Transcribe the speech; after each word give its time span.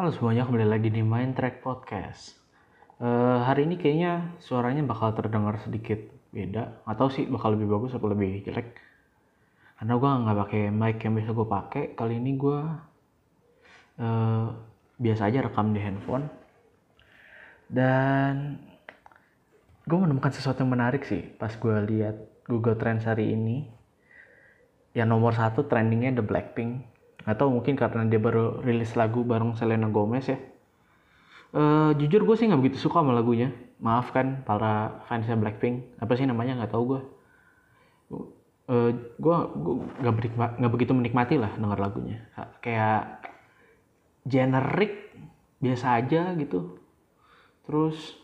Halo 0.00 0.16
semuanya, 0.16 0.48
kembali 0.48 0.64
lagi 0.64 0.88
di 0.88 1.04
Main 1.04 1.36
Track 1.36 1.60
Podcast. 1.60 2.32
Eh, 3.04 3.38
hari 3.44 3.68
ini 3.68 3.76
kayaknya 3.76 4.32
suaranya 4.40 4.80
bakal 4.80 5.12
terdengar 5.12 5.60
sedikit 5.60 6.00
beda. 6.32 6.80
Atau 6.88 7.12
sih 7.12 7.28
bakal 7.28 7.52
lebih 7.52 7.68
bagus 7.68 7.92
atau 7.92 8.08
lebih 8.08 8.40
jelek. 8.40 8.80
Karena 9.76 10.00
gue 10.00 10.08
nggak 10.24 10.38
pakai 10.40 10.62
mic 10.72 11.04
yang 11.04 11.20
biasa 11.20 11.36
gue 11.36 11.48
pakai. 11.52 11.84
Kali 11.92 12.16
ini 12.16 12.32
gue 12.32 12.60
eh, 14.00 14.46
biasa 15.04 15.22
aja 15.28 15.44
rekam 15.44 15.68
di 15.76 15.80
handphone. 15.84 16.32
Dan 17.68 18.56
gue 19.84 19.98
menemukan 20.00 20.32
sesuatu 20.32 20.64
yang 20.64 20.80
menarik 20.80 21.04
sih 21.04 21.28
pas 21.36 21.52
gue 21.52 21.76
lihat 21.92 22.16
Google 22.48 22.80
Trends 22.80 23.04
hari 23.04 23.36
ini. 23.36 23.68
Yang 24.96 25.08
nomor 25.12 25.36
satu 25.36 25.68
trendingnya 25.68 26.16
The 26.16 26.24
Blackpink 26.24 26.89
atau 27.28 27.52
mungkin 27.52 27.76
karena 27.76 28.08
dia 28.08 28.20
baru 28.20 28.64
rilis 28.64 28.96
lagu 28.96 29.24
bareng 29.24 29.56
Selena 29.56 29.88
Gomez 29.92 30.28
ya. 30.28 30.38
Uh, 31.50 31.90
jujur 31.98 32.22
gue 32.22 32.36
sih 32.38 32.46
nggak 32.46 32.60
begitu 32.62 32.78
suka 32.78 33.02
sama 33.02 33.12
lagunya. 33.12 33.52
Maaf 33.80 34.14
kan 34.14 34.46
para 34.46 35.04
fansnya 35.10 35.36
Blackpink. 35.36 35.98
Apa 35.98 36.14
sih 36.16 36.24
namanya? 36.24 36.56
Nggak 36.56 36.72
tahu 36.72 36.84
gue 36.96 37.00
uh, 38.70 38.90
gue 38.94 39.36
nggak 40.00 40.14
nggak 40.62 40.72
begitu 40.72 40.92
menikmati 40.94 41.36
lah 41.36 41.52
denger 41.58 41.80
lagunya. 41.80 42.24
Kayak 42.62 43.26
generik 44.24 45.12
biasa 45.58 46.00
aja 46.00 46.32
gitu. 46.38 46.78
Terus 47.66 48.16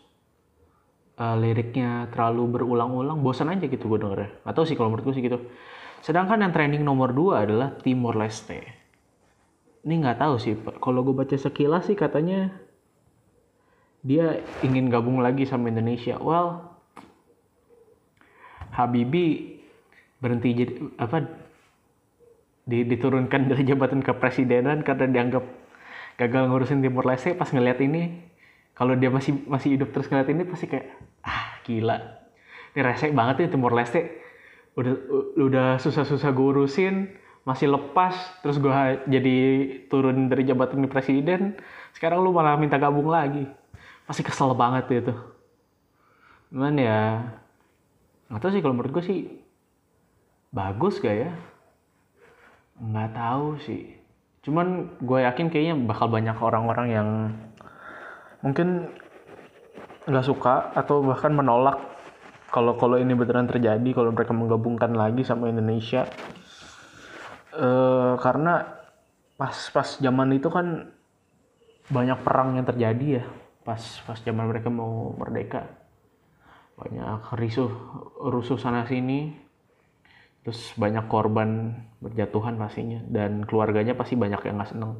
uh, 1.19 1.35
liriknya 1.37 2.09
terlalu 2.09 2.57
berulang-ulang 2.57 3.19
bosan 3.21 3.51
aja 3.51 3.67
gitu 3.67 3.91
gue 3.91 3.99
dengernya. 3.99 4.41
Atau 4.47 4.63
sih 4.63 4.73
kalau 4.79 4.89
menurut 4.89 5.11
gue 5.11 5.15
sih 5.19 5.25
gitu. 5.25 5.37
Sedangkan 5.99 6.39
yang 6.39 6.53
trending 6.53 6.85
nomor 6.85 7.11
2 7.11 7.43
adalah 7.43 7.73
Timor 7.81 8.15
Leste 8.15 8.76
ini 9.85 9.93
nggak 10.01 10.17
tahu 10.21 10.35
sih 10.41 10.53
kalau 10.81 11.03
gue 11.05 11.13
baca 11.13 11.35
sekilas 11.37 11.89
sih 11.91 11.97
katanya 11.97 12.49
dia 14.07 14.39
ingin 14.63 14.87
gabung 14.87 15.19
lagi 15.19 15.43
sama 15.43 15.67
Indonesia. 15.67 16.15
Well 16.21 16.63
Habibi 18.71 19.57
berhenti 20.21 20.53
jadi 20.53 20.73
apa 21.01 21.25
diturunkan 22.67 23.47
dari 23.49 23.63
jabatan 23.63 24.03
kepresidenan 24.03 24.83
karena 24.85 25.07
dianggap 25.09 25.43
gagal 26.19 26.43
ngurusin 26.51 26.83
Timur 26.83 27.03
Leste. 27.03 27.33
Pas 27.33 27.49
ngeliat 27.49 27.81
ini 27.81 28.21
kalau 28.77 28.93
dia 28.93 29.09
masih 29.09 29.43
masih 29.49 29.75
hidup 29.75 29.89
terus 29.91 30.07
ngeliat 30.07 30.29
ini 30.29 30.43
pasti 30.45 30.69
kayak 30.69 30.87
ah 31.25 31.57
gila. 31.65 31.97
Ini 32.77 32.81
resek 32.85 33.11
banget 33.17 33.47
ya 33.47 33.47
Timur 33.49 33.73
Leste. 33.73 34.23
Udah 34.77 34.93
udah 35.41 35.67
susah-susah 35.81 36.29
gue 36.29 36.47
urusin 36.53 37.09
masih 37.47 37.71
lepas 37.71 38.11
terus 38.43 38.59
gue 38.59 38.75
jadi 39.07 39.37
turun 39.87 40.27
dari 40.27 40.43
jabatan 40.43 40.83
di 40.83 40.91
presiden 40.91 41.55
sekarang 41.95 42.19
lu 42.19 42.35
malah 42.35 42.59
minta 42.59 42.75
gabung 42.75 43.07
lagi. 43.07 43.47
Pasti 44.03 44.23
kesel 44.23 44.51
banget 44.51 44.91
itu 44.91 45.15
cuman 46.47 46.79
ya 46.79 47.27
nggak 48.31 48.39
tahu 48.39 48.51
sih 48.55 48.61
kalau 48.63 48.75
menurut 48.75 48.91
gue 48.99 49.03
sih 49.03 49.19
bagus 50.51 50.99
gak 51.03 51.27
ya? 51.27 51.31
Nggak 52.79 53.11
tahu 53.15 53.47
sih. 53.63 53.83
Cuman 54.43 54.95
gue 55.03 55.19
yakin 55.27 55.51
kayaknya 55.51 55.75
bakal 55.75 56.07
banyak 56.07 56.37
orang-orang 56.39 56.87
yang 56.87 57.09
mungkin 58.39 58.87
nggak 60.07 60.23
suka 60.23 60.71
atau 60.71 61.03
bahkan 61.03 61.35
menolak 61.35 61.83
kalau 62.47 62.79
kalau 62.79 62.95
ini 62.95 63.11
beneran 63.11 63.43
terjadi 63.43 63.89
kalau 63.91 64.15
mereka 64.15 64.31
menggabungkan 64.31 64.95
lagi 64.95 65.27
sama 65.27 65.51
Indonesia 65.51 66.07
uh, 67.57 68.13
karena 68.21 68.77
pas 69.37 69.53
pas 69.73 69.89
zaman 69.97 70.29
itu 70.37 70.49
kan 70.49 70.93
banyak 71.89 72.19
perang 72.21 72.57
yang 72.57 72.65
terjadi 72.67 73.07
ya. 73.21 73.25
Pas 73.65 73.81
pas 74.05 74.19
zaman 74.21 74.47
mereka 74.47 74.69
mau 74.69 75.13
merdeka. 75.17 75.65
Banyak 76.77 77.33
risuh 77.35 77.71
rusuh 78.21 78.57
sana 78.61 78.85
sini. 78.85 79.33
Terus 80.45 80.71
banyak 80.79 81.11
korban 81.11 81.75
berjatuhan 81.99 82.55
pastinya. 82.55 83.03
Dan 83.03 83.43
keluarganya 83.43 83.97
pasti 83.97 84.15
banyak 84.15 84.39
yang 84.47 84.55
nggak 84.61 84.71
seneng. 84.71 84.93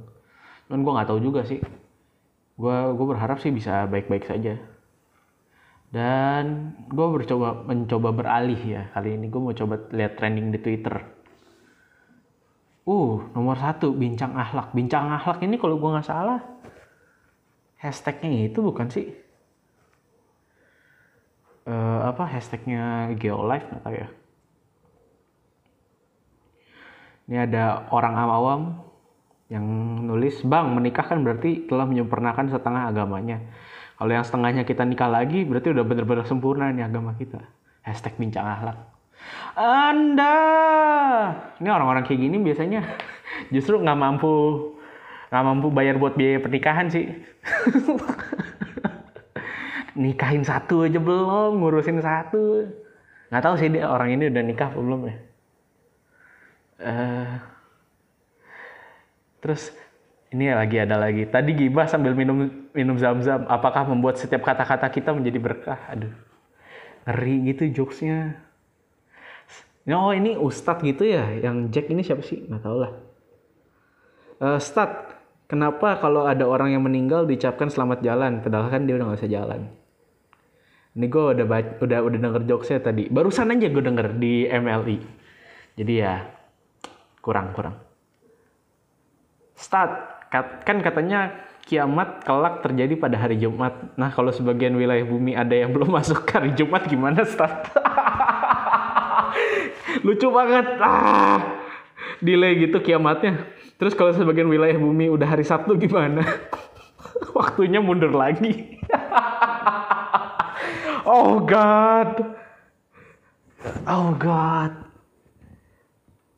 Dan 0.68 0.84
gue 0.84 0.92
nggak 0.92 1.08
tahu 1.08 1.20
juga 1.24 1.48
sih. 1.48 1.64
Gue 2.58 2.78
gue 2.98 3.08
berharap 3.08 3.40
sih 3.40 3.54
bisa 3.54 3.88
baik-baik 3.88 4.28
saja. 4.28 4.60
Dan 5.88 6.76
gue 6.92 7.08
mencoba 7.64 8.10
beralih 8.12 8.60
ya 8.60 8.92
kali 8.92 9.16
ini. 9.16 9.32
Gue 9.32 9.40
mau 9.40 9.56
coba 9.56 9.80
lihat 9.96 10.20
trending 10.20 10.52
di 10.52 10.60
Twitter 10.60 11.17
Uh, 12.88 13.20
nomor 13.36 13.60
satu, 13.60 13.92
bincang 13.92 14.32
akhlak. 14.40 14.72
Bincang 14.72 15.12
akhlak 15.12 15.44
ini 15.44 15.60
kalau 15.60 15.76
gue 15.76 15.92
nggak 15.92 16.08
salah, 16.08 16.40
hashtagnya 17.84 18.48
itu 18.48 18.64
bukan 18.64 18.88
sih? 18.88 19.12
Uh, 21.68 22.08
apa 22.08 22.24
hashtagnya 22.24 23.12
Geolife 23.20 23.68
nggak 23.68 23.92
ya. 23.92 24.08
Ini 27.28 27.44
ada 27.44 27.92
orang 27.92 28.16
awam 28.16 28.62
yang 29.52 29.68
nulis, 30.08 30.40
Bang, 30.48 30.72
menikah 30.72 31.04
kan 31.04 31.28
berarti 31.28 31.68
telah 31.68 31.84
menyempurnakan 31.84 32.48
setengah 32.48 32.88
agamanya. 32.88 33.44
Kalau 34.00 34.12
yang 34.16 34.24
setengahnya 34.24 34.64
kita 34.64 34.88
nikah 34.88 35.12
lagi, 35.12 35.44
berarti 35.44 35.76
udah 35.76 35.84
bener-bener 35.84 36.24
sempurna 36.24 36.72
nih 36.72 36.88
agama 36.88 37.20
kita. 37.20 37.44
Hashtag 37.84 38.16
bincang 38.16 38.48
akhlak. 38.48 38.97
Anda, 39.58 40.38
ini 41.58 41.70
orang-orang 41.70 42.06
kayak 42.06 42.22
gini 42.22 42.38
biasanya 42.42 42.86
justru 43.54 43.82
nggak 43.82 43.98
mampu 43.98 44.34
nggak 45.28 45.44
mampu 45.44 45.68
bayar 45.74 46.00
buat 46.00 46.16
biaya 46.16 46.40
pernikahan 46.40 46.88
sih. 46.88 47.10
Nikahin 49.98 50.46
satu 50.46 50.86
aja 50.86 51.02
belum, 51.02 51.58
ngurusin 51.58 52.00
satu. 52.00 52.70
Nggak 53.34 53.44
tahu 53.44 53.56
sih 53.60 53.68
dia 53.74 53.90
orang 53.90 54.14
ini 54.14 54.30
udah 54.30 54.44
nikah 54.46 54.72
belum 54.72 55.10
ya. 55.10 55.16
Uh, 56.78 57.34
terus 59.42 59.74
ini 60.32 60.54
lagi 60.54 60.78
ada 60.80 60.96
lagi. 61.02 61.26
Tadi 61.28 61.52
gibah 61.58 61.90
sambil 61.90 62.14
minum 62.14 62.70
minum 62.72 62.96
zam-zam. 62.96 63.50
Apakah 63.50 63.90
membuat 63.90 64.22
setiap 64.22 64.46
kata-kata 64.46 64.88
kita 64.94 65.12
menjadi 65.12 65.40
berkah? 65.42 65.82
Aduh, 65.92 66.14
ngeri 67.10 67.52
gitu 67.52 67.84
jokesnya. 67.84 68.47
Oh 69.88 70.12
ini 70.12 70.36
Ustadz 70.36 70.84
gitu 70.84 71.08
ya, 71.08 71.32
yang 71.40 71.72
Jack 71.72 71.88
ini 71.88 72.04
siapa 72.04 72.20
sih? 72.20 72.44
Nggak 72.44 72.60
tahu 72.60 72.78
lah. 72.84 72.92
Uh, 74.38 74.60
kenapa 75.48 75.98
kalau 76.04 76.28
ada 76.28 76.44
orang 76.44 76.76
yang 76.76 76.84
meninggal 76.84 77.24
diucapkan 77.24 77.72
selamat 77.72 78.04
jalan, 78.04 78.44
padahal 78.44 78.68
kan 78.68 78.84
dia 78.84 79.00
udah 79.00 79.06
nggak 79.08 79.20
bisa 79.24 79.32
jalan? 79.32 79.72
Ini 80.98 81.06
gue 81.08 81.24
udah 81.40 81.46
udah 81.80 82.00
udah 82.04 82.20
denger 82.20 82.44
jokesnya 82.50 82.84
tadi. 82.84 83.08
Barusan 83.08 83.54
aja 83.54 83.70
gue 83.70 83.84
denger 83.86 84.08
di 84.18 84.50
MLI. 84.50 84.98
Jadi 85.78 85.94
ya 85.94 86.26
kurang 87.22 87.54
kurang. 87.54 87.78
Start 89.54 90.26
kan 90.66 90.84
katanya 90.84 91.48
kiamat 91.64 92.26
kelak 92.26 92.66
terjadi 92.66 92.98
pada 92.98 93.16
hari 93.16 93.38
Jumat. 93.38 93.94
Nah 93.94 94.10
kalau 94.10 94.34
sebagian 94.34 94.74
wilayah 94.74 95.06
bumi 95.06 95.38
ada 95.38 95.54
yang 95.54 95.70
belum 95.70 95.94
masuk 96.02 96.26
hari 96.28 96.52
Jumat 96.58 96.90
gimana 96.90 97.24
start? 97.24 97.72
Lucu 100.08 100.28
banget. 100.32 100.80
Ah. 100.80 101.60
Delay 102.24 102.64
gitu 102.64 102.80
kiamatnya. 102.80 103.44
Terus 103.76 103.92
kalau 103.94 104.16
sebagian 104.16 104.48
wilayah 104.48 104.80
bumi 104.80 105.12
udah 105.12 105.28
hari 105.28 105.44
Sabtu 105.44 105.76
gimana? 105.76 106.24
Waktunya 107.38 107.84
mundur 107.84 108.16
lagi. 108.16 108.80
Oh 111.08 111.40
god. 111.40 112.36
Oh 113.88 114.12
god. 114.20 114.76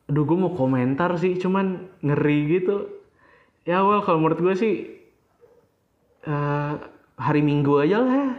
Aduh 0.06 0.22
gue 0.22 0.38
mau 0.38 0.54
komentar 0.54 1.10
sih 1.18 1.34
cuman 1.42 1.90
ngeri 2.06 2.46
gitu. 2.46 2.86
Ya 3.66 3.82
well 3.82 4.06
kalau 4.06 4.22
menurut 4.22 4.38
gue 4.38 4.54
sih 4.54 4.74
uh, 6.22 6.78
hari 7.18 7.42
minggu 7.42 7.82
aja 7.82 7.98
lah 7.98 8.38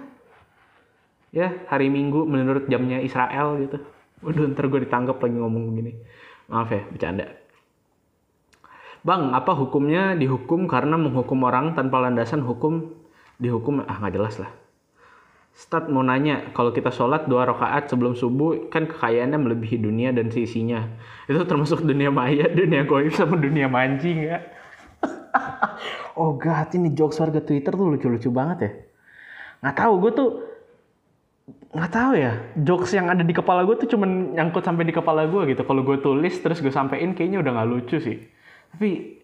ya 1.31 1.47
hari 1.71 1.88
minggu 1.88 2.27
menurut 2.27 2.67
jamnya 2.67 3.00
Israel 3.00 3.55
gitu 3.63 3.79
Waduh 4.21 4.53
ntar 4.53 4.69
gue 4.69 4.85
ditangkap 4.85 5.18
lagi 5.18 5.35
ngomong 5.38 5.63
begini. 5.73 5.94
Maaf 6.50 6.69
ya, 6.69 6.81
bercanda. 6.89 7.25
Bang, 9.01 9.33
apa 9.33 9.57
hukumnya 9.57 10.13
dihukum 10.13 10.69
karena 10.69 10.94
menghukum 10.94 11.41
orang 11.41 11.73
tanpa 11.73 11.97
landasan 11.97 12.45
hukum 12.45 12.94
dihukum? 13.41 13.81
Ah 13.81 13.97
nggak 13.97 14.13
jelas 14.13 14.38
lah. 14.38 14.53
Start 15.51 15.89
mau 15.89 16.06
nanya, 16.06 16.53
kalau 16.53 16.71
kita 16.71 16.94
sholat 16.94 17.27
dua 17.27 17.50
rakaat 17.50 17.89
sebelum 17.89 18.15
subuh, 18.15 18.69
kan 18.71 18.88
kekayaannya 18.88 19.35
melebihi 19.41 19.81
dunia 19.81 20.13
dan 20.13 20.29
sisinya. 20.29 20.85
Itu 21.27 21.44
termasuk 21.44 21.83
dunia 21.83 22.13
maya, 22.13 22.47
dunia 22.47 22.85
goib, 22.88 23.12
sama 23.12 23.35
dunia 23.35 23.67
mancing 23.67 24.31
ya. 24.31 24.38
oh 26.21 26.38
god, 26.38 26.69
ini 26.77 26.94
jokes 26.94 27.19
warga 27.19 27.41
Twitter 27.41 27.74
tuh 27.74 27.88
lucu-lucu 27.89 28.29
banget 28.29 28.57
ya. 28.62 28.71
Nggak 29.65 29.75
tahu, 29.81 29.94
gue 30.07 30.12
tuh 30.13 30.29
nggak 31.71 31.91
tahu 31.91 32.13
ya. 32.19 32.33
Jokes 32.59 32.91
yang 32.91 33.07
ada 33.07 33.23
di 33.23 33.31
kepala 33.31 33.63
gue 33.63 33.75
tuh 33.79 33.89
cuman 33.95 34.35
nyangkut 34.35 34.63
sampai 34.63 34.83
di 34.83 34.94
kepala 34.95 35.27
gue 35.27 35.56
gitu. 35.56 35.63
Kalau 35.63 35.81
gue 35.81 35.97
tulis 36.03 36.35
terus 36.39 36.59
gue 36.59 36.71
sampein 36.71 37.15
kayaknya 37.15 37.39
udah 37.39 37.51
nggak 37.56 37.69
lucu 37.69 37.97
sih. 38.00 38.18
Tapi 38.75 39.19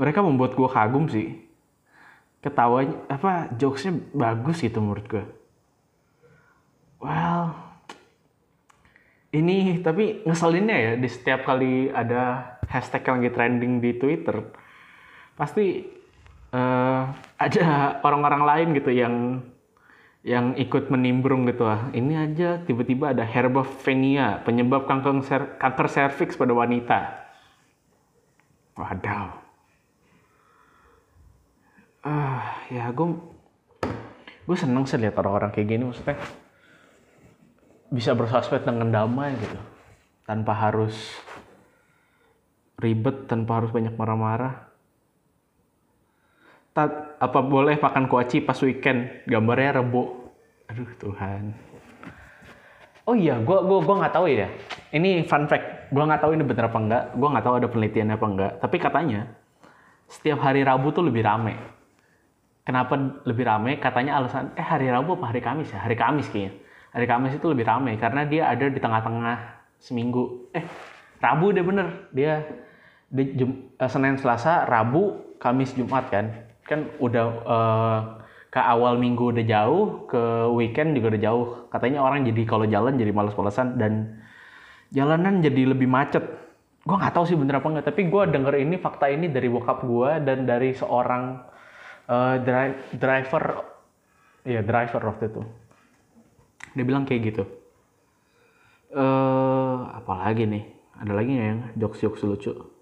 mereka 0.00 0.24
membuat 0.24 0.56
gue 0.56 0.68
kagum 0.68 1.06
sih. 1.12 1.38
Ketawanya 2.40 2.96
apa 3.08 3.52
jokesnya 3.56 3.96
bagus 4.12 4.60
gitu 4.60 4.80
menurut 4.80 5.08
gue 5.08 5.24
well 7.04 7.52
ini 9.36 9.84
tapi 9.84 10.24
ngeselinnya 10.24 10.76
ya 10.80 10.92
di 10.96 11.08
setiap 11.12 11.44
kali 11.44 11.92
ada 11.92 12.56
hashtag 12.64 13.04
yang 13.04 13.16
lagi 13.20 13.30
trending 13.36 13.72
di 13.84 13.90
Twitter 14.00 14.40
pasti 15.36 15.84
uh, 16.54 17.02
ada 17.36 17.98
orang-orang 18.00 18.42
lain 18.48 18.68
gitu 18.78 18.90
yang 18.94 19.44
yang 20.24 20.56
ikut 20.56 20.88
menimbrung 20.88 21.44
gitu 21.44 21.68
lah. 21.68 21.92
Ini 21.92 22.32
aja 22.32 22.56
tiba-tiba 22.64 23.12
ada 23.12 23.28
herbovenia, 23.28 24.40
penyebab 24.40 24.88
kanker 24.88 25.20
ser 25.20 25.60
kanker 25.60 25.86
serviks 25.92 26.40
pada 26.40 26.56
wanita. 26.56 27.00
Wadaw. 28.74 29.44
Ah, 32.04 32.64
ya 32.72 32.88
gue 32.88 33.16
gue 34.44 34.56
seneng 34.56 34.84
sih 34.84 35.00
lihat 35.00 35.16
orang-orang 35.16 35.52
kayak 35.52 35.68
gini 35.72 35.88
maksudnya 35.88 36.20
bisa 37.88 38.12
bersosmed 38.12 38.60
dengan 38.60 38.92
damai 38.92 39.32
gitu 39.40 39.56
tanpa 40.28 40.52
harus 40.52 40.92
ribet 42.76 43.24
tanpa 43.24 43.64
harus 43.64 43.72
banyak 43.72 43.96
marah-marah 43.96 44.68
Tat, 46.74 46.90
apa 47.22 47.38
boleh 47.38 47.78
makan 47.78 48.10
kuaci 48.10 48.42
pas 48.42 48.58
weekend? 48.66 49.22
Gambarnya 49.30 49.78
rebo 49.78 50.34
aduh 50.66 50.90
Tuhan. 50.98 51.54
Oh 53.06 53.14
iya 53.14 53.38
gue 53.38 53.58
gua 53.62 53.78
gua 53.78 53.94
nggak 54.02 54.14
tahu 54.18 54.26
ya. 54.26 54.50
Ini 54.90 55.22
fun 55.30 55.46
fact. 55.46 55.94
Gue 55.94 56.02
nggak 56.02 56.18
tahu 56.18 56.34
ini 56.34 56.42
bener 56.42 56.66
apa 56.66 56.78
enggak 56.82 57.04
gue 57.14 57.28
nggak 57.30 57.44
tahu 57.46 57.54
ada 57.62 57.68
penelitiannya 57.70 58.16
apa 58.18 58.26
enggak 58.26 58.52
tapi 58.58 58.76
katanya 58.82 59.20
setiap 60.10 60.42
hari 60.42 60.66
Rabu 60.66 60.90
tuh 60.90 61.06
lebih 61.06 61.22
rame. 61.22 61.54
Kenapa 62.66 62.98
lebih 63.22 63.44
rame? 63.46 63.78
Katanya 63.78 64.18
alasan 64.18 64.50
eh 64.58 64.66
hari 64.66 64.90
Rabu 64.90 65.14
apa 65.14 65.30
hari 65.30 65.38
Kamis 65.46 65.70
ya? 65.70 65.78
Hari 65.78 65.94
Kamis 65.94 66.26
kayaknya. 66.26 66.58
Hari 66.90 67.06
Kamis 67.06 67.32
itu 67.38 67.46
lebih 67.46 67.70
ramai 67.70 67.94
karena 68.02 68.26
dia 68.26 68.50
ada 68.50 68.66
di 68.66 68.82
tengah-tengah 68.82 69.36
seminggu. 69.78 70.50
Eh, 70.50 70.66
Rabu 71.22 71.54
deh 71.54 71.62
bener. 71.62 72.10
Dia 72.10 72.42
di 73.14 73.34
Jum, 73.38 73.70
uh, 73.78 73.86
Senin, 73.86 74.18
Selasa, 74.18 74.66
Rabu, 74.66 75.34
Kamis, 75.38 75.70
Jumat 75.78 76.10
kan. 76.10 76.43
Kan 76.64 76.88
udah 76.96 77.26
uh, 77.44 77.98
ke 78.48 78.60
awal 78.60 78.96
minggu 78.96 79.34
udah 79.34 79.44
jauh, 79.44 80.08
ke 80.08 80.22
weekend 80.54 80.96
juga 80.96 81.14
udah 81.14 81.22
jauh. 81.22 81.46
Katanya 81.68 82.00
orang 82.00 82.24
jadi 82.24 82.42
kalau 82.48 82.64
jalan 82.64 82.96
jadi 82.96 83.12
males-malesan 83.12 83.76
dan 83.76 84.22
jalanan 84.94 85.44
jadi 85.44 85.76
lebih 85.76 85.90
macet. 85.90 86.24
Gue 86.84 86.96
nggak 86.96 87.16
tahu 87.16 87.24
sih 87.24 87.36
bener 87.36 87.58
apa 87.60 87.68
nggak, 87.68 87.86
tapi 87.88 88.08
gue 88.12 88.22
denger 88.28 88.54
ini 88.60 88.76
fakta 88.76 89.08
ini 89.08 89.32
dari 89.32 89.48
bokap 89.48 89.88
gue 89.88 90.10
dan 90.20 90.44
dari 90.44 90.76
seorang 90.76 91.40
uh, 92.08 92.36
dri 92.44 92.76
driver, 92.94 93.44
ya 94.44 94.60
driver 94.60 95.02
waktu 95.08 95.24
itu. 95.32 95.42
Dia 96.76 96.84
bilang 96.84 97.08
kayak 97.08 97.20
gitu. 97.32 97.44
Eh 98.92 99.00
uh, 99.00 99.98
apalagi 99.98 100.44
nih? 100.44 100.64
Ada 100.94 101.10
lagi 101.10 101.30
nggak 101.34 101.48
yang 101.50 101.60
jokes 101.74 101.98
jokes 102.06 102.22
lucu 102.22 102.73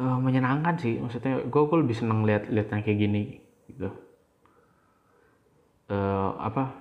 uh, 0.00 0.18
menyenangkan 0.18 0.74
sih. 0.78 0.98
Maksudnya 0.98 1.44
gue 1.44 1.62
gue 1.66 1.78
lebih 1.78 1.96
seneng 1.96 2.26
lihat 2.26 2.50
lihat 2.50 2.68
yang 2.70 2.82
kayak 2.82 2.98
gini 2.98 3.22
gitu. 3.70 3.90
Uh, 5.84 6.32
apa 6.40 6.72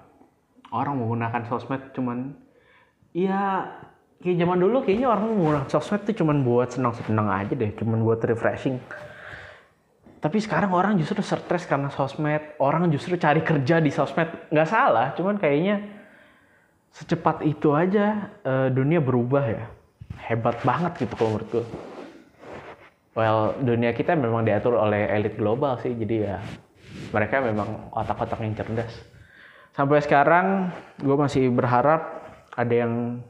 orang 0.71 0.95
menggunakan 0.95 1.43
sosmed 1.51 1.91
cuman 1.91 2.31
ya 3.11 3.67
kayak 4.23 4.39
zaman 4.39 4.57
dulu 4.63 4.79
kayaknya 4.87 5.11
orang 5.11 5.27
menggunakan 5.35 5.67
sosmed 5.67 6.07
tuh 6.07 6.15
cuman 6.23 6.39
buat 6.47 6.71
senang 6.71 6.95
senang 6.95 7.27
aja 7.27 7.53
deh 7.53 7.71
cuman 7.75 8.01
buat 8.01 8.23
refreshing. 8.23 8.79
Tapi 10.23 10.39
sekarang 10.39 10.71
orang 10.71 10.95
justru 10.95 11.19
stres 11.19 11.67
karena 11.67 11.91
sosmed. 11.91 12.55
Orang 12.55 12.87
justru 12.87 13.19
cari 13.19 13.43
kerja 13.43 13.83
di 13.83 13.91
sosmed. 13.91 14.31
Nggak 14.55 14.69
salah 14.71 15.11
cuman 15.19 15.35
kayaknya 15.35 15.83
secepat 16.95 17.43
itu 17.43 17.75
aja 17.75 18.31
uh, 18.47 18.71
dunia 18.71 19.03
berubah 19.03 19.43
ya. 19.43 19.67
Hebat 20.23 20.63
banget 20.63 21.03
gitu 21.03 21.19
kalau 21.19 21.35
menurut 21.35 21.49
gue 21.51 21.65
well 23.13 23.53
dunia 23.61 23.93
kita 23.93 24.17
memang 24.17 24.45
diatur 24.45 24.77
oleh 24.77 25.09
elit 25.13 25.37
global 25.37 25.77
sih 25.81 25.93
jadi 25.93 26.15
ya 26.17 26.37
mereka 27.13 27.41
memang 27.41 27.93
otak-otak 27.93 28.41
yang 28.41 28.53
cerdas. 28.57 28.93
Sampai 29.73 30.01
sekarang 30.05 30.69
gue 31.01 31.17
masih 31.17 31.49
berharap 31.49 32.21
ada 32.53 32.73
yang 32.73 33.21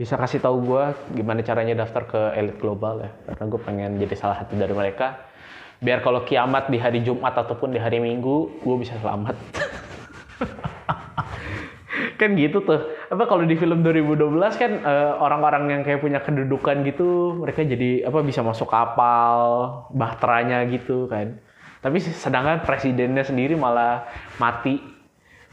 bisa 0.00 0.16
kasih 0.16 0.40
tahu 0.40 0.64
gue 0.64 0.84
gimana 1.20 1.44
caranya 1.44 1.84
daftar 1.84 2.08
ke 2.08 2.20
elit 2.40 2.56
global 2.56 3.04
ya. 3.04 3.12
Karena 3.28 3.44
gue 3.48 3.60
pengen 3.60 3.90
jadi 4.00 4.14
salah 4.16 4.40
satu 4.40 4.56
dari 4.56 4.72
mereka. 4.72 5.28
Biar 5.80 6.04
kalau 6.04 6.24
kiamat 6.24 6.68
di 6.68 6.76
hari 6.76 7.00
Jumat 7.00 7.32
ataupun 7.36 7.72
di 7.72 7.80
hari 7.80 8.00
Minggu 8.00 8.60
gue 8.60 8.76
bisa 8.80 8.96
selamat 9.00 9.36
kan 12.20 12.36
gitu 12.36 12.60
tuh. 12.60 12.92
Apa 13.08 13.24
kalau 13.24 13.48
di 13.48 13.56
film 13.56 13.80
2012 13.80 14.28
kan 14.60 14.72
uh, 14.84 15.16
orang-orang 15.16 15.72
yang 15.72 15.80
kayak 15.80 16.04
punya 16.04 16.20
kedudukan 16.20 16.84
gitu 16.84 17.40
mereka 17.40 17.64
jadi 17.64 18.04
apa 18.04 18.20
bisa 18.20 18.44
masuk 18.44 18.68
kapal 18.68 19.32
bahteranya 19.96 20.68
gitu 20.68 21.08
kan. 21.08 21.40
Tapi 21.80 21.96
sedangkan 21.96 22.60
presidennya 22.68 23.24
sendiri 23.24 23.56
malah 23.56 24.04
mati 24.36 24.76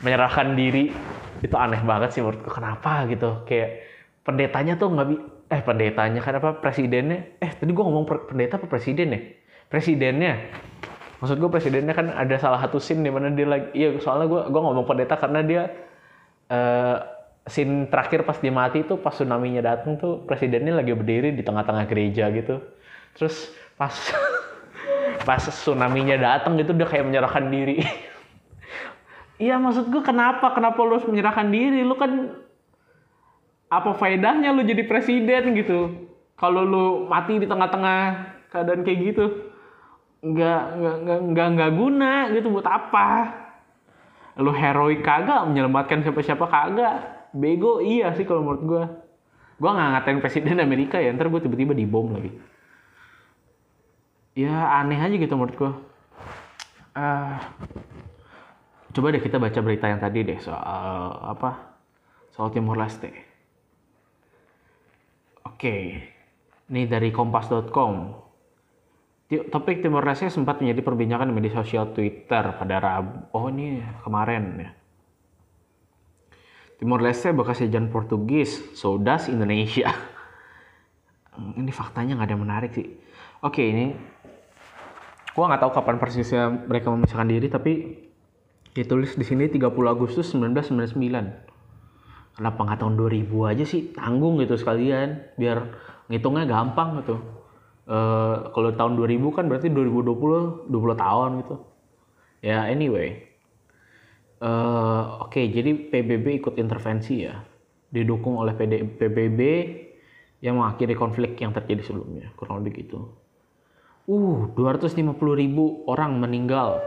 menyerahkan 0.03 0.59
diri. 0.59 0.91
Itu 1.39 1.55
aneh 1.55 1.79
banget 1.87 2.11
sih 2.11 2.19
menurutku. 2.19 2.51
Kenapa 2.51 3.07
gitu? 3.07 3.47
Kayak 3.47 3.87
pendetanya 4.27 4.75
tuh 4.75 4.91
nggak 4.91 5.07
eh 5.47 5.61
pendetanya 5.63 6.19
kan 6.19 6.43
apa 6.43 6.59
presidennya? 6.59 7.39
Eh 7.39 7.51
tadi 7.55 7.71
gue 7.71 7.83
ngomong 7.87 8.03
pendeta 8.27 8.59
apa 8.59 8.67
presiden 8.67 9.15
ya? 9.15 9.19
Presidennya. 9.71 10.51
Maksud 11.23 11.39
gue 11.39 11.49
presidennya 11.49 11.95
kan 11.95 12.11
ada 12.11 12.35
salah 12.37 12.59
satu 12.61 12.77
scene 12.77 13.01
di 13.01 13.09
mana 13.09 13.31
dia 13.31 13.47
lagi 13.47 13.73
iya 13.73 13.95
soalnya 13.97 14.27
gue 14.29 14.41
gue 14.53 14.61
ngomong 14.61 14.85
pendeta 14.85 15.17
karena 15.17 15.41
dia 15.41 15.86
uh, 16.51 16.97
scene 17.47 17.87
terakhir 17.87 18.27
pas 18.27 18.37
dia 18.39 18.51
mati 18.51 18.83
itu 18.83 18.99
pas 18.99 19.15
tsunami-nya 19.15 19.63
datang 19.63 19.95
tuh 19.95 20.23
presidennya 20.27 20.75
lagi 20.75 20.91
berdiri 20.91 21.31
di 21.31 21.43
tengah-tengah 21.43 21.85
gereja 21.87 22.27
gitu. 22.31 22.59
Terus 23.15 23.51
pas 23.79 23.93
pas 25.27 25.41
tsunami-nya 25.41 26.19
datang 26.19 26.59
gitu 26.59 26.75
dia 26.75 26.87
kayak 26.87 27.07
menyerahkan 27.07 27.47
diri. 27.47 27.79
Iya 29.37 29.61
maksud 29.61 29.93
gue 29.93 30.01
kenapa? 30.01 30.49
Kenapa 30.57 30.81
lu 30.81 30.97
harus 30.97 31.05
menyerahkan 31.05 31.53
diri? 31.53 31.85
Lu 31.85 31.93
kan 31.93 32.41
apa 33.69 33.93
faedahnya 33.93 34.49
lu 34.49 34.65
jadi 34.65 34.81
presiden 34.89 35.53
gitu? 35.53 36.09
Kalau 36.41 36.65
lu 36.65 37.05
mati 37.05 37.37
di 37.37 37.45
tengah-tengah 37.45 38.33
keadaan 38.49 38.81
kayak 38.81 39.13
gitu 39.13 39.25
nggak 40.17 40.61
nggak 40.81 40.97
nggak 41.29 41.47
nggak 41.53 41.71
guna 41.77 42.13
gitu 42.33 42.47
buat 42.49 42.65
apa 42.65 43.09
lu 44.37 44.53
heroik 44.53 45.01
kagak? 45.01 45.45
Menyelamatkan 45.49 46.05
siapa-siapa 46.05 46.45
kagak? 46.47 46.95
Bego 47.35 47.83
iya 47.83 48.13
sih 48.15 48.23
kalau 48.23 48.41
menurut 48.41 48.63
gue 48.63 48.83
gue 49.57 49.69
nggak 49.73 49.89
ngatain 49.97 50.19
presiden 50.21 50.61
Amerika 50.61 51.01
ya 51.01 51.09
ntar 51.13 51.33
gue 51.33 51.41
tiba-tiba 51.41 51.73
dibom 51.73 52.13
lagi. 52.13 52.31
Ya 54.37 54.81
aneh 54.81 55.01
aja 55.01 55.15
gitu 55.17 55.33
menurut 55.33 55.57
gue 55.57 55.71
uh, 56.97 57.33
coba 58.93 59.13
deh 59.13 59.21
kita 59.21 59.37
baca 59.37 59.59
berita 59.61 59.85
yang 59.85 60.01
tadi 60.01 60.25
deh 60.25 60.39
soal 60.41 61.21
apa 61.25 61.77
soal 62.33 62.49
Timor 62.49 62.77
Leste. 62.77 63.13
Oke 65.45 65.57
okay. 65.57 65.81
ini 66.69 66.85
dari 66.89 67.09
kompas.com 67.13 68.26
Topik 69.27 69.83
Timor 69.83 70.07
Leste 70.07 70.31
sempat 70.31 70.63
menjadi 70.63 70.87
perbincangan 70.87 71.27
di 71.27 71.35
media 71.35 71.59
sosial 71.59 71.91
Twitter 71.91 72.47
pada 72.55 72.79
Rabu. 72.79 73.27
Oh 73.35 73.51
ini 73.51 73.83
kemarin 73.99 74.43
ya. 74.55 74.71
Timor 76.79 77.03
Leste 77.03 77.35
bekas 77.35 77.59
jajahan 77.59 77.91
Portugis, 77.91 78.55
Sodas 78.71 79.27
Indonesia. 79.27 79.91
ini 81.59 81.67
faktanya 81.75 82.15
nggak 82.15 82.23
ada 82.23 82.33
yang 82.39 82.43
menarik 82.47 82.71
sih. 82.71 82.87
Oke 83.43 83.67
ini, 83.67 83.91
gua 85.35 85.51
nggak 85.51 85.59
tahu 85.59 85.71
kapan 85.75 85.99
persisnya 85.99 86.47
mereka 86.47 86.87
memisahkan 86.87 87.27
diri, 87.27 87.51
tapi 87.51 87.99
ditulis 88.71 89.19
di 89.19 89.27
sini 89.27 89.51
30 89.51 89.59
Agustus 89.91 90.31
1999. 90.31 92.39
Kenapa 92.39 92.59
nggak 92.63 92.79
tahun 92.79 92.95
2000 92.95 93.27
aja 93.43 93.67
sih? 93.67 93.91
Tanggung 93.91 94.39
gitu 94.39 94.55
sekalian, 94.55 95.35
biar 95.35 95.67
ngitungnya 96.07 96.47
gampang 96.47 97.03
gitu 97.03 97.36
uh, 97.87 98.51
kalau 98.51 98.69
tahun 98.75 98.99
2000 98.99 99.35
kan 99.35 99.45
berarti 99.47 99.67
2020 99.71 100.69
20 100.69 101.03
tahun 101.03 101.29
gitu. 101.43 101.55
Ya 102.43 102.67
anyway. 102.67 103.25
Uh, 104.37 105.25
oke 105.25 105.33
okay, 105.33 105.49
jadi 105.49 105.89
PBB 105.89 106.43
ikut 106.43 106.55
intervensi 106.61 107.25
ya. 107.25 107.41
Didukung 107.89 108.37
oleh 108.37 108.53
PD, 108.53 108.83
PBB 108.99 109.41
yang 110.43 110.61
mengakhiri 110.61 110.93
konflik 110.93 111.39
yang 111.41 111.55
terjadi 111.55 111.81
sebelumnya 111.81 112.29
kurang 112.37 112.61
lebih 112.61 112.85
gitu. 112.85 113.09
Uh 114.07 114.47
250 114.53 115.17
ribu 115.33 115.83
orang 115.89 116.21
meninggal 116.21 116.79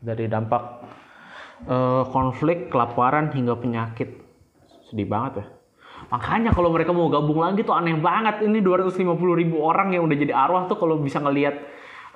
dari 0.00 0.26
dampak 0.26 0.82
uh, 1.68 2.08
konflik 2.08 2.72
kelaparan 2.72 3.28
hingga 3.34 3.54
penyakit. 3.60 4.24
Sedih 4.88 5.06
banget 5.10 5.44
ya 5.44 5.46
Makanya 6.12 6.50
kalau 6.52 6.72
mereka 6.72 6.92
mau 6.92 7.08
gabung 7.08 7.40
lagi 7.40 7.64
tuh 7.64 7.76
aneh 7.76 7.96
banget. 7.96 8.44
Ini 8.44 8.60
250 8.60 9.04
ribu 9.40 9.62
orang 9.64 9.94
yang 9.96 10.04
udah 10.04 10.16
jadi 10.16 10.32
arwah 10.34 10.68
tuh 10.68 10.76
kalau 10.76 11.00
bisa 11.00 11.20
ngelihat 11.20 11.54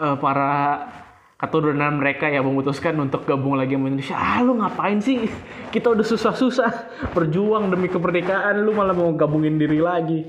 eh, 0.01 0.17
para 0.21 0.85
keturunan 1.39 2.03
mereka 2.03 2.27
yang 2.27 2.51
memutuskan 2.51 2.99
untuk 2.99 3.23
gabung 3.23 3.55
lagi 3.55 3.79
sama 3.79 3.87
Indonesia. 3.95 4.19
Ah, 4.19 4.43
lu 4.43 4.59
ngapain 4.59 4.99
sih? 4.99 5.31
Kita 5.71 5.95
udah 5.95 6.03
susah-susah 6.03 6.71
berjuang 7.15 7.71
demi 7.71 7.87
kemerdekaan, 7.87 8.59
lu 8.67 8.75
malah 8.75 8.91
mau 8.91 9.07
gabungin 9.15 9.55
diri 9.55 9.79
lagi. 9.79 10.27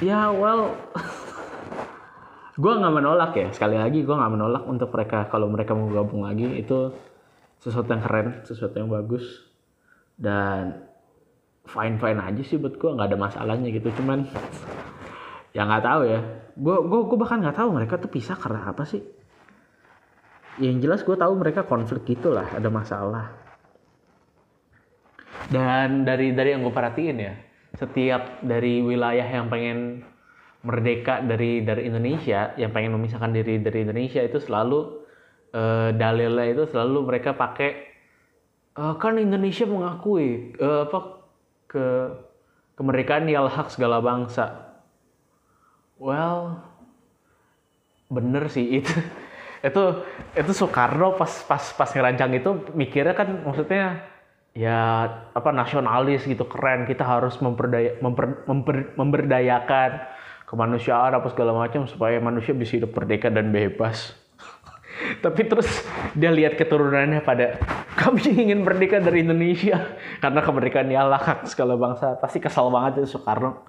Ya, 0.00 0.32
well, 0.32 0.72
gue 2.62 2.72
nggak 2.80 2.94
menolak 2.96 3.36
ya. 3.36 3.52
Sekali 3.52 3.76
lagi, 3.76 4.08
gue 4.08 4.16
nggak 4.16 4.32
menolak 4.32 4.64
untuk 4.64 4.88
mereka 4.88 5.28
kalau 5.28 5.52
mereka 5.52 5.76
mau 5.76 5.92
gabung 5.92 6.24
lagi 6.24 6.48
itu 6.56 6.96
sesuatu 7.60 7.92
yang 7.92 8.00
keren, 8.00 8.40
sesuatu 8.48 8.80
yang 8.80 8.88
bagus 8.88 9.52
dan 10.16 10.87
fine 11.68 12.00
fine 12.00 12.18
aja 12.18 12.42
sih 12.42 12.56
buat 12.56 12.80
gue 12.80 12.90
nggak 12.90 13.14
ada 13.14 13.18
masalahnya 13.20 13.68
gitu. 13.68 13.92
Cuman 14.00 14.24
ya 15.52 15.68
nggak 15.68 15.84
tahu 15.84 16.02
ya. 16.08 16.20
Gue 16.56 16.76
gue 16.82 17.00
gue 17.06 17.18
bahkan 17.20 17.38
nggak 17.44 17.60
tahu 17.60 17.68
mereka 17.76 18.00
tuh 18.00 18.10
pisah 18.10 18.34
karena 18.34 18.72
apa 18.72 18.88
sih 18.88 19.04
yang 20.58 20.82
jelas 20.82 21.06
gue 21.06 21.14
tahu 21.14 21.38
mereka 21.38 21.62
konflik 21.64 22.18
gitulah 22.18 22.46
ada 22.50 22.66
masalah 22.66 23.30
dan 25.48 26.02
dari 26.02 26.34
dari 26.34 26.52
yang 26.54 26.66
gue 26.66 26.74
perhatiin 26.74 27.18
ya 27.18 27.34
setiap 27.78 28.42
dari 28.42 28.82
wilayah 28.82 29.24
yang 29.24 29.46
pengen 29.46 30.02
merdeka 30.66 31.22
dari 31.22 31.62
dari 31.62 31.86
Indonesia 31.86 32.52
yang 32.58 32.74
pengen 32.74 32.98
memisahkan 32.98 33.30
diri 33.30 33.62
dari 33.62 33.86
Indonesia 33.86 34.18
itu 34.18 34.42
selalu 34.42 35.06
uh, 35.54 35.94
dalilnya 35.94 36.46
itu 36.50 36.66
selalu 36.66 37.06
mereka 37.06 37.38
pakai 37.38 37.86
uh, 38.74 38.98
kan 38.98 39.14
Indonesia 39.16 39.64
mengakui 39.64 40.58
uh, 40.58 40.90
apa 40.90 41.17
ke 41.68 42.10
kemerdekaan 42.74 43.28
ya 43.28 43.44
hak 43.46 43.68
segala 43.70 44.00
bangsa. 44.02 44.74
Well 46.00 46.64
bener 48.08 48.48
sih 48.48 48.64
itu 48.80 48.94
itu 49.60 49.82
itu 50.32 50.52
Soekarno 50.56 51.12
pas 51.18 51.44
pas 51.44 51.60
pas 51.76 51.90
ngerancang 51.92 52.32
itu 52.32 52.50
mikirnya 52.72 53.12
kan 53.12 53.44
maksudnya 53.44 54.00
ya 54.56 55.04
apa 55.36 55.50
nasionalis 55.52 56.24
gitu 56.24 56.48
keren 56.48 56.88
kita 56.88 57.04
harus 57.04 57.36
memperdaya 57.44 58.00
memper, 58.00 58.48
memper, 58.48 58.76
memberdayakan 58.96 60.02
kemanusiaan 60.48 61.12
apa 61.12 61.28
segala 61.28 61.52
macam 61.52 61.84
supaya 61.84 62.16
manusia 62.18 62.56
bisa 62.56 62.80
hidup 62.80 62.96
merdeka 62.96 63.28
dan 63.28 63.52
bebas. 63.52 64.16
Tapi 65.24 65.44
terus 65.44 65.68
dia 66.16 66.32
lihat 66.32 66.56
keturunannya 66.56 67.20
pada 67.20 67.60
kami 67.98 68.22
ingin 68.46 68.62
merdeka 68.62 69.02
dari 69.02 69.26
Indonesia 69.26 69.98
karena 70.22 70.38
kemerdekaan 70.38 70.88
ialah 70.94 71.18
hak 71.18 71.50
segala 71.50 71.74
bangsa 71.74 72.14
pasti 72.22 72.38
kesal 72.38 72.70
banget 72.70 73.02
itu 73.02 73.18
Soekarno 73.18 73.66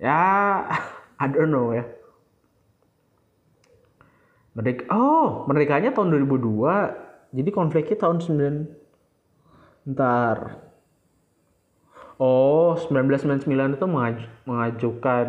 ya 0.00 0.64
I 1.22 1.28
don't 1.28 1.52
know 1.52 1.76
ya 1.76 1.84
Merdeka, 4.50 4.90
oh, 4.90 5.46
merdekanya 5.46 5.94
tahun 5.94 6.10
2002. 6.26 7.38
Jadi 7.38 7.50
konfliknya 7.54 7.96
tahun 8.02 8.18
9 9.86 9.94
Ntar. 9.94 10.58
Oh, 12.20 12.76
1999 12.76 13.80
itu 13.80 13.86
mengaj 13.88 14.18
mengajukan 14.44 15.26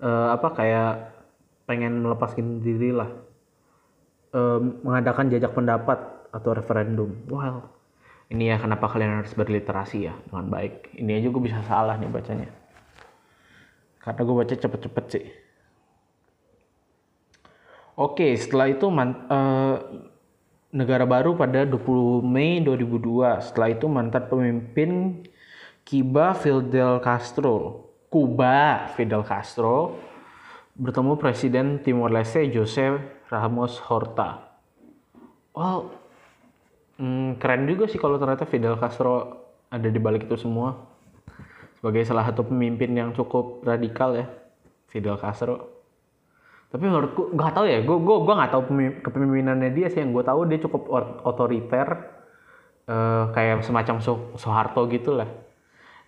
uh, 0.00 0.32
apa 0.32 0.48
kayak 0.56 1.12
pengen 1.68 2.00
melepaskan 2.00 2.64
diri 2.64 2.94
lah. 2.94 3.10
Uh, 4.30 4.80
mengadakan 4.86 5.26
jajak 5.28 5.52
pendapat 5.52 5.98
atau 6.30 6.50
referendum. 6.54 7.10
Wow. 7.28 7.66
Ini 8.30 8.54
ya 8.54 8.56
kenapa 8.62 8.86
kalian 8.86 9.22
harus 9.22 9.34
berliterasi 9.34 10.06
ya 10.06 10.14
dengan 10.30 10.46
baik. 10.46 10.94
Ini 10.94 11.18
aja 11.18 11.28
gue 11.30 11.42
bisa 11.42 11.60
salah 11.66 11.98
nih 11.98 12.06
bacanya. 12.06 12.50
Karena 13.98 14.20
gue 14.22 14.36
baca 14.38 14.54
cepet-cepet 14.54 15.04
sih. 15.10 15.26
Oke, 17.98 18.32
setelah 18.38 18.70
itu 18.70 18.86
man, 18.88 19.28
uh, 19.28 19.76
negara 20.70 21.04
baru 21.04 21.34
pada 21.34 21.66
20 21.66 22.22
Mei 22.22 22.62
2002. 22.62 23.50
Setelah 23.50 23.68
itu 23.74 23.86
mantan 23.90 24.24
pemimpin 24.30 25.20
Cuba 25.82 26.32
Fidel 26.38 27.02
Castro, 27.02 27.90
Kuba 28.08 28.88
Fidel 28.94 29.26
Castro 29.26 29.98
bertemu 30.80 31.12
Presiden 31.20 31.66
Timor 31.84 32.08
Leste 32.08 32.46
Jose 32.48 32.96
Ramos 33.28 33.76
Horta. 33.84 34.48
Wow, 35.52 35.92
hmm, 37.00 37.40
keren 37.40 37.64
juga 37.64 37.88
sih 37.88 37.96
kalau 37.96 38.20
ternyata 38.20 38.44
Fidel 38.44 38.76
Castro 38.76 39.48
ada 39.72 39.88
di 39.88 39.96
balik 39.96 40.28
itu 40.28 40.36
semua. 40.36 40.76
Sebagai 41.80 42.04
salah 42.04 42.28
satu 42.28 42.44
pemimpin 42.44 42.92
yang 42.92 43.16
cukup 43.16 43.64
radikal 43.64 44.12
ya, 44.12 44.28
Fidel 44.92 45.16
Castro. 45.16 45.80
Tapi 46.68 46.84
menurutku 46.84 47.32
nggak 47.32 47.52
tahu 47.56 47.66
ya 47.66 47.80
gue 47.82 47.96
gue 47.98 48.16
gue 48.20 48.34
nggak 48.36 48.52
tahu 48.52 48.62
kepemimpinannya 49.02 49.72
dia 49.72 49.88
sih. 49.88 50.04
Yang 50.04 50.20
gue 50.20 50.24
tahu 50.28 50.40
dia 50.46 50.58
cukup 50.60 50.82
otoriter 51.24 51.88
uh, 52.84 53.32
kayak 53.32 53.64
semacam 53.64 53.98
so 54.04 54.36
Soeharto 54.36 54.84
gitu 54.92 55.16
lah 55.16 55.26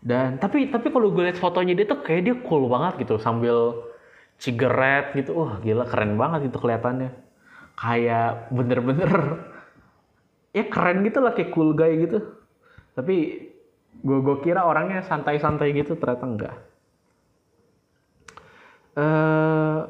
dan 0.02 0.42
tapi 0.42 0.66
tapi 0.66 0.90
kalau 0.90 1.14
gue 1.14 1.30
lihat 1.30 1.38
fotonya 1.38 1.78
dia 1.78 1.87
tuh 1.87 2.02
kayak 2.02 2.22
dia 2.26 2.34
cool 2.42 2.66
banget 2.66 3.06
gitu 3.06 3.22
sambil 3.22 3.87
cigarette 4.42 5.14
gitu. 5.14 5.30
Wah 5.38 5.62
gila 5.62 5.87
keren 5.87 6.18
banget 6.18 6.50
itu 6.50 6.58
kelihatannya. 6.58 7.14
Kayak 7.78 8.50
bener-bener 8.50 9.12
ya 10.52 10.64
keren 10.68 11.04
gitu 11.04 11.18
lah 11.25 11.32
kayak 11.32 11.52
cool 11.52 11.73
guy 11.73 11.97
gitu 11.97 12.21
tapi 12.92 13.49
gue 13.92 14.18
gue 14.21 14.37
kira 14.44 14.64
orangnya 14.64 15.04
santai-santai 15.04 15.73
gitu 15.73 15.97
ternyata 15.97 16.25
enggak 16.25 16.56
uh, 18.97 19.80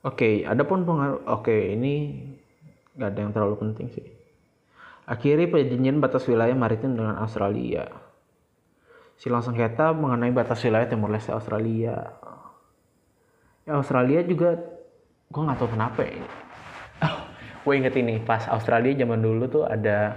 Oke, 0.00 0.24
okay, 0.24 0.48
ada 0.48 0.64
pun 0.64 0.88
pengaruh. 0.88 1.28
Oke, 1.28 1.52
okay, 1.52 1.76
ini 1.76 2.24
nggak 2.96 3.08
ada 3.12 3.20
yang 3.20 3.32
terlalu 3.36 3.56
penting 3.60 3.92
sih. 3.92 4.08
Akhiri 5.04 5.44
perjanjian 5.44 6.00
batas 6.00 6.24
wilayah 6.24 6.56
maritim 6.56 6.96
dengan 6.96 7.20
Australia. 7.20 7.84
Silang 9.20 9.44
sengketa 9.44 9.92
mengenai 9.92 10.32
batas 10.32 10.64
wilayah 10.64 10.88
Timur 10.88 11.12
Leste 11.12 11.36
Australia. 11.36 12.16
Ya 13.68 13.76
Australia 13.76 14.24
juga, 14.24 14.56
gue 15.28 15.42
nggak 15.44 15.58
tahu 15.60 15.68
kenapa 15.68 16.00
ya. 16.08 16.16
Gue 17.62 17.74
inget 17.76 17.94
ini 17.96 18.20
pas 18.22 18.46
Australia 18.48 19.04
zaman 19.04 19.20
dulu 19.20 19.44
tuh 19.48 19.64
ada 19.68 20.16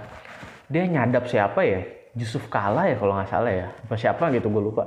dia 0.68 0.84
nyadap 0.88 1.28
siapa 1.28 1.60
ya? 1.64 1.82
Yusuf 2.14 2.46
Kala 2.46 2.88
ya 2.88 2.96
kalau 2.96 3.18
nggak 3.18 3.30
salah 3.30 3.52
ya. 3.52 3.66
Apa 3.74 3.94
siapa 3.98 4.30
gitu 4.32 4.48
gue 4.48 4.62
lupa. 4.62 4.86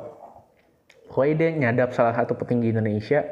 Pokoknya 1.11 1.33
dia 1.35 1.49
nyadap 1.67 1.95
salah 1.95 2.13
satu 2.15 2.35
petinggi 2.35 2.71
Indonesia 2.71 3.23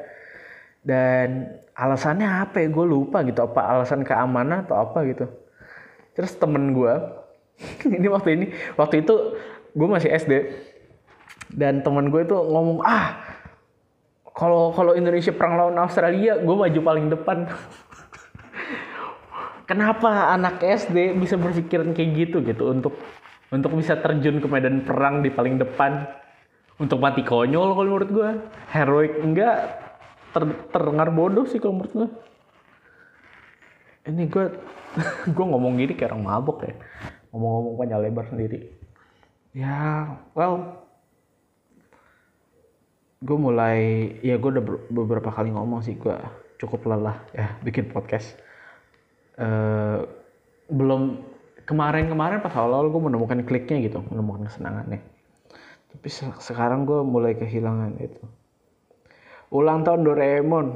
dan 0.85 1.57
alasannya 1.73 2.29
apa 2.29 2.61
ya 2.61 2.69
gue 2.69 2.85
lupa 2.85 3.25
gitu 3.25 3.41
apa 3.41 3.59
alasan 3.65 4.05
keamanan 4.05 4.63
atau 4.63 4.79
apa 4.79 5.01
gitu 5.09 5.25
terus 6.13 6.31
temen 6.37 6.71
gue 6.71 6.93
ini 7.99 8.07
waktu 8.07 8.29
ini 8.37 8.45
waktu 8.77 9.03
itu 9.03 9.35
gue 9.75 9.87
masih 9.89 10.13
SD 10.13 10.33
dan 11.57 11.81
temen 11.81 12.13
gue 12.13 12.21
itu 12.23 12.37
ngomong 12.37 12.85
ah 12.85 13.17
kalau 14.35 14.71
kalau 14.71 14.93
Indonesia 14.95 15.33
perang 15.33 15.57
lawan 15.57 15.75
Australia 15.81 16.37
gue 16.39 16.55
maju 16.55 16.79
paling 16.79 17.07
depan 17.11 17.49
kenapa 19.65 20.31
anak 20.31 20.61
SD 20.61 21.17
bisa 21.17 21.35
berpikiran 21.35 21.91
kayak 21.91 22.09
gitu 22.15 22.41
gitu? 22.45 22.71
Untuk 22.71 22.97
untuk 23.53 23.71
bisa 23.77 23.97
terjun 23.99 24.41
ke 24.41 24.47
medan 24.49 24.85
perang 24.85 25.21
di 25.25 25.29
paling 25.29 25.59
depan. 25.59 26.05
Untuk 26.75 26.99
mati 26.99 27.23
konyol 27.23 27.71
kalau 27.71 27.87
menurut 27.87 28.09
gue 28.09 28.29
heroik 28.71 29.21
enggak. 29.21 29.81
Ter, 30.35 30.43
terdengar 30.67 31.15
bodoh 31.15 31.47
sih 31.47 31.63
kalau 31.63 31.79
menurut 31.79 31.93
gue 31.95 32.09
ini 34.05 34.29
gue 34.29 34.45
gue 35.35 35.45
ngomong 35.45 35.81
gini 35.81 35.93
kayak 35.97 36.13
orang 36.13 36.23
mabok 36.23 36.57
ya. 36.67 36.75
Ngomong-ngomong 37.33 37.73
panjang 37.79 38.01
lebar 38.03 38.25
sendiri. 38.29 38.59
Ya 39.55 40.11
well 40.37 40.83
gue 43.23 43.37
mulai 43.39 43.79
ya 44.21 44.35
gue 44.37 44.49
udah 44.59 44.65
beberapa 44.91 45.31
kali 45.33 45.49
ngomong 45.55 45.81
sih. 45.81 45.97
Gue 45.97 46.15
cukup 46.59 46.91
lelah 46.91 47.23
ya 47.31 47.55
bikin 47.63 47.91
podcast 47.91 48.35
uh, 49.39 49.99
belum 50.69 51.01
kemarin-kemarin 51.65 52.39
pas 52.41 52.53
awal-awal 52.53 52.93
gue 52.93 53.01
menemukan 53.01 53.39
kliknya 53.45 53.81
gitu 53.81 53.99
menemukan 54.09 54.47
kesenangannya. 54.49 55.01
Tapi 55.95 56.07
sekarang 56.43 56.83
gue 56.83 57.01
mulai 57.01 57.33
kehilangan 57.39 57.97
itu. 57.97 58.23
Ulang 59.53 59.87
tahun 59.87 60.03
Doraemon. 60.03 60.67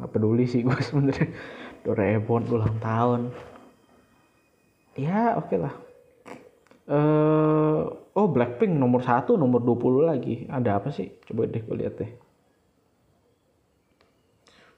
Nggak 0.00 0.10
peduli 0.14 0.46
sih 0.46 0.64
gue 0.64 0.76
sebenarnya. 0.88 1.28
Doraemon 1.84 2.42
ulang 2.48 2.76
tahun. 2.78 3.20
Ya 4.96 5.36
oke 5.36 5.48
okay 5.48 5.58
lah. 5.58 5.74
Uh, 6.90 7.86
oh 8.18 8.26
Blackpink 8.26 8.74
nomor 8.74 9.02
satu 9.02 9.38
nomor 9.38 9.62
20 9.62 10.10
lagi. 10.10 10.34
Ada 10.50 10.82
apa 10.82 10.90
sih? 10.90 11.10
Coba 11.26 11.46
deh 11.46 11.62
gue 11.62 11.76
lihat 11.76 11.94
deh 11.98 12.29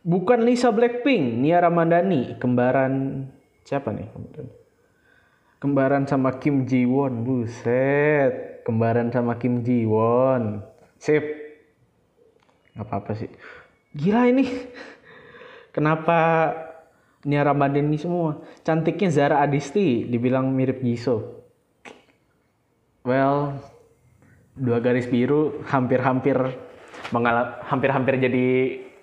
bukan 0.03 0.47
Lisa 0.47 0.71
Blackpink 0.71 1.43
Nia 1.43 1.63
Ramadhani. 1.63 2.39
Kembaran 2.39 3.27
siapa 3.63 3.95
nih 3.95 4.11
kembaran 5.63 6.05
sama 6.11 6.43
Kim 6.43 6.67
Ji 6.67 6.85
Won. 6.87 7.23
Buset. 7.23 8.67
Kembaran 8.67 9.15
sama 9.15 9.39
Kim 9.39 9.63
Ji 9.63 9.87
Won. 9.87 10.63
Sip. 10.99 11.23
Nggak 12.75 12.87
apa-apa 12.87 13.13
sih. 13.15 13.31
Gila 13.95 14.27
ini. 14.31 14.47
Kenapa 15.75 16.51
Nia 17.23 17.47
Ramadhani 17.47 17.97
semua? 17.97 18.43
Cantiknya 18.67 19.09
Zara 19.15 19.39
Adisti. 19.43 20.07
Dibilang 20.11 20.51
mirip 20.51 20.83
Jisoo. 20.83 21.43
Well 23.03 23.59
dua 24.53 24.85
garis 24.85 25.09
biru 25.09 25.65
hampir-hampir 25.65 26.37
mengalap 27.09 27.65
hampir-hampir 27.65 28.21
jadi 28.21 28.49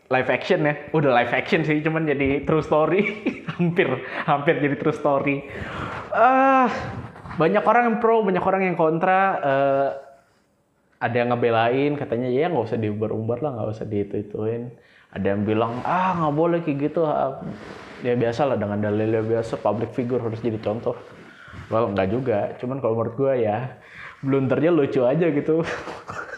live 0.09 0.29
action 0.29 0.65
ya. 0.65 0.73
Udah 0.91 1.13
live 1.13 1.33
action 1.33 1.61
sih 1.61 1.81
cuman 1.85 2.09
jadi 2.09 2.43
true 2.43 2.65
story. 2.65 3.01
Hampir 3.59 3.87
hampir 4.25 4.63
jadi 4.63 4.75
true 4.79 4.95
story. 4.95 5.45
Ah 6.13 6.69
banyak 7.37 7.63
orang 7.63 7.83
yang 7.87 7.97
pro 8.01 8.25
banyak 8.25 8.43
orang 8.43 8.61
yang 8.65 8.75
kontra. 8.75 9.21
Uh, 9.39 9.89
ada 10.99 11.15
yang 11.15 11.31
ngebelain 11.31 11.95
katanya 11.95 12.27
ya 12.27 12.51
nggak 12.51 12.75
usah 12.75 12.75
diumbar-umbar 12.75 13.39
lah 13.39 13.55
nggak 13.55 13.71
usah 13.71 13.87
diitu-ituin 13.87 14.67
ada 15.15 15.31
yang 15.31 15.47
bilang 15.47 15.79
ah 15.87 16.11
nggak 16.19 16.35
boleh 16.35 16.59
kayak 16.61 16.91
gitu. 16.91 17.01
Ah. 17.07 17.41
ya 17.99 18.15
biasa 18.15 18.47
lah 18.47 18.55
dengan 18.55 18.79
dalilnya 18.79 19.19
biasa 19.19 19.59
public 19.59 19.91
figure 19.91 20.23
harus 20.23 20.39
jadi 20.39 20.59
contoh. 20.61 20.95
Well 21.67 21.91
nggak 21.91 22.09
juga. 22.13 22.39
Cuman 22.61 22.79
kalau 22.79 22.95
menurut 22.99 23.15
gue 23.17 23.33
ya 23.43 23.79
blunternya 24.19 24.71
lucu 24.71 25.01
aja 25.07 25.31
gitu 25.31 25.63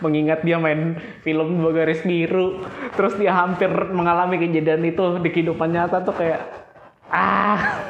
mengingat 0.00 0.40
dia 0.46 0.56
main 0.56 0.96
film 1.20 1.60
dua 1.60 1.74
garis 1.74 2.00
biru 2.06 2.64
terus 2.96 3.18
dia 3.20 3.34
hampir 3.36 3.68
mengalami 3.92 4.40
kejadian 4.40 4.86
itu 4.88 5.20
di 5.20 5.28
kehidupan 5.28 5.68
nyata 5.74 6.00
tuh 6.00 6.14
kayak 6.16 6.40
ah. 7.10 7.60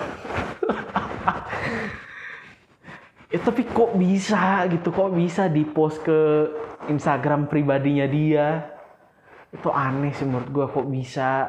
Ya, 3.33 3.41
tapi 3.41 3.65
kok 3.65 3.97
bisa 3.97 4.69
gitu? 4.69 4.93
Kok 4.93 5.17
bisa 5.17 5.49
di 5.49 5.65
post 5.65 6.05
ke 6.05 6.53
Instagram 6.93 7.49
pribadinya 7.49 8.05
dia? 8.05 8.61
Itu 9.49 9.73
aneh 9.73 10.13
sih 10.13 10.29
menurut 10.29 10.53
gue 10.53 10.67
kok 10.69 10.89
bisa? 10.93 11.49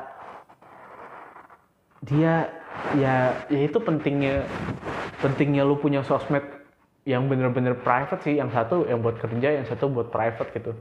Dia 2.07 2.48
ya 2.95 3.36
ya 3.51 3.60
itu 3.67 3.83
pentingnya 3.83 4.48
pentingnya 5.19 5.67
lu 5.67 5.75
punya 5.75 6.07
sosmed 6.07 6.62
yang 7.03 7.27
bener-bener 7.27 7.75
private 7.83 8.24
sih 8.24 8.39
yang 8.39 8.48
satu 8.51 8.88
yang 8.88 9.03
buat 9.03 9.19
kerja 9.19 9.60
yang 9.60 9.65
satu 9.67 9.91
buat 9.91 10.07
private 10.12 10.50
gitu. 10.55 10.72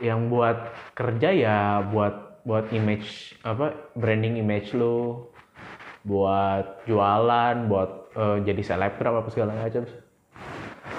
Yang 0.00 0.20
buat 0.28 0.58
kerja 0.92 1.28
ya 1.32 1.58
buat 1.88 2.44
buat 2.44 2.68
image 2.76 3.40
apa 3.40 3.72
branding 3.96 4.36
image 4.36 4.76
lu 4.76 5.24
buat 6.04 6.84
jualan 6.84 7.64
buat 7.72 8.12
uh, 8.12 8.36
jadi 8.44 8.60
selebgram 8.60 9.24
apa 9.24 9.28
segala 9.32 9.56
macam. 9.56 9.88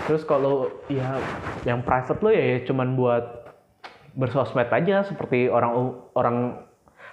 Terus 0.09 0.25
kalau 0.25 0.73
ya 0.89 1.21
yang 1.65 1.85
private 1.85 2.19
lo 2.21 2.29
ya, 2.33 2.57
ya 2.57 2.59
cuman 2.65 2.97
buat 2.97 3.45
bersosmed 4.17 4.69
aja 4.73 5.05
seperti 5.05 5.51
orang 5.51 6.01
orang 6.17 6.37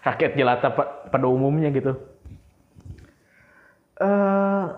rakyat 0.01 0.33
jelata 0.35 0.69
pada 1.13 1.27
umumnya 1.29 1.69
gitu. 1.69 1.93
Uh, 4.01 4.75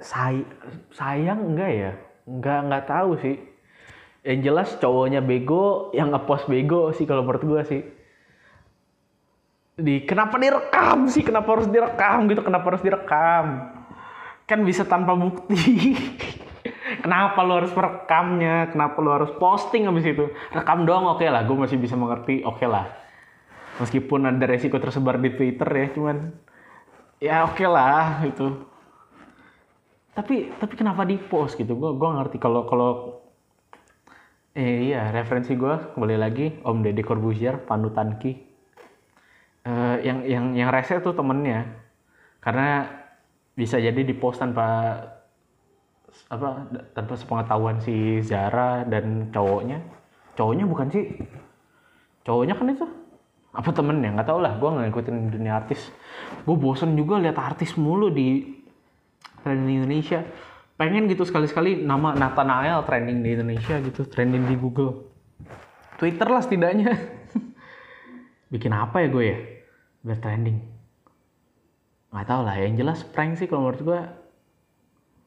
say 0.00 0.44
sayang 0.92 1.54
enggak 1.54 1.72
ya? 1.72 1.92
Enggak 2.28 2.58
enggak 2.66 2.84
tahu 2.88 3.10
sih. 3.20 3.36
Yang 4.20 4.38
jelas 4.44 4.68
cowoknya 4.76 5.24
bego 5.24 5.88
yang 5.96 6.12
ngepost 6.12 6.44
bego 6.48 6.92
sih 6.92 7.08
kalau 7.08 7.24
menurut 7.24 7.44
gue 7.44 7.62
sih. 7.64 7.82
Di 9.80 10.04
kenapa 10.04 10.36
direkam 10.36 11.08
sih? 11.08 11.24
Kenapa 11.24 11.56
harus 11.56 11.68
direkam 11.72 12.28
gitu? 12.28 12.44
Kenapa 12.44 12.66
harus 12.68 12.84
direkam? 12.84 13.44
Kan 14.44 14.60
bisa 14.68 14.84
tanpa 14.84 15.16
bukti. 15.16 15.96
Kenapa 17.04 17.40
lo 17.40 17.64
harus 17.64 17.72
merekamnya? 17.72 18.68
Kenapa 18.68 18.98
lo 19.00 19.10
harus 19.16 19.32
posting 19.40 19.88
habis 19.88 20.04
itu? 20.04 20.28
Rekam 20.52 20.84
doang 20.84 21.08
oke 21.08 21.24
okay 21.24 21.32
lah. 21.32 21.46
Gue 21.48 21.56
masih 21.56 21.80
bisa 21.80 21.96
mengerti 21.96 22.44
oke 22.44 22.60
okay 22.60 22.68
lah. 22.68 22.92
Meskipun 23.80 24.28
ada 24.28 24.44
resiko 24.44 24.76
tersebar 24.76 25.16
di 25.16 25.32
twitter 25.32 25.64
ya 25.72 25.86
cuman 25.96 26.16
ya 27.20 27.36
oke 27.48 27.56
okay 27.56 27.68
lah 27.68 28.24
itu 28.24 28.69
tapi 30.20 30.52
tapi 30.60 30.76
kenapa 30.76 31.08
di 31.08 31.16
post 31.16 31.56
gitu? 31.56 31.72
Gue 31.80 31.96
gue 31.96 32.08
ngerti. 32.12 32.36
Kalau 32.36 32.68
kalau 32.68 32.90
eh 34.52 34.92
iya 34.92 35.08
referensi 35.08 35.56
gue 35.56 35.96
kembali 35.96 36.16
lagi 36.20 36.60
Om 36.60 36.84
Deddy 36.84 37.00
Corbuzier 37.00 37.56
panutan 37.64 38.20
Ki. 38.20 38.36
Uh, 39.64 39.96
yang 40.04 40.24
yang 40.28 40.44
yang 40.52 40.68
rese 40.68 41.00
tuh 41.00 41.16
temennya. 41.16 41.64
Karena 42.44 42.84
bisa 43.56 43.80
jadi 43.80 43.96
di 44.04 44.12
post 44.12 44.44
tanpa 44.44 45.00
apa 46.28 46.68
tanpa 46.92 47.14
sepengetahuan 47.16 47.80
si 47.80 48.20
Zara 48.20 48.84
dan 48.84 49.32
cowoknya. 49.32 49.80
Cowoknya 50.36 50.64
bukan 50.68 50.88
sih? 50.92 51.04
Cowoknya 52.28 52.60
kan 52.60 52.68
itu? 52.68 52.86
Apa 53.56 53.72
temennya? 53.72 54.20
Nggak 54.20 54.28
tau 54.28 54.40
lah. 54.44 54.52
Gue 54.60 54.68
nggak 54.68 54.84
ngikutin 54.92 55.16
dunia 55.32 55.64
artis. 55.64 55.88
Gue 56.44 56.60
bosen 56.60 56.92
juga 56.92 57.16
lihat 57.16 57.40
artis 57.40 57.72
mulu 57.80 58.12
di 58.12 58.59
trending 59.42 59.84
Indonesia. 59.84 60.24
Pengen 60.80 61.12
gitu 61.12 61.28
sekali-sekali 61.28 61.84
nama 61.84 62.16
Nathanael 62.16 62.80
trending 62.88 63.20
di 63.20 63.36
Indonesia 63.36 63.76
gitu 63.84 64.08
trending 64.08 64.48
di 64.48 64.56
Google. 64.56 65.12
Twitter 66.00 66.24
lah 66.24 66.40
setidaknya. 66.40 66.96
Bikin 68.52 68.72
apa 68.72 69.04
ya 69.04 69.08
gue 69.12 69.24
ya? 69.28 69.38
Biar 70.00 70.18
trending. 70.24 70.56
Nggak 72.10 72.26
tahu 72.26 72.40
lah 72.42 72.56
yang 72.56 72.74
jelas 72.80 73.04
prank 73.04 73.36
sih 73.36 73.46
kalau 73.46 73.68
menurut 73.68 73.82
gue 73.84 74.00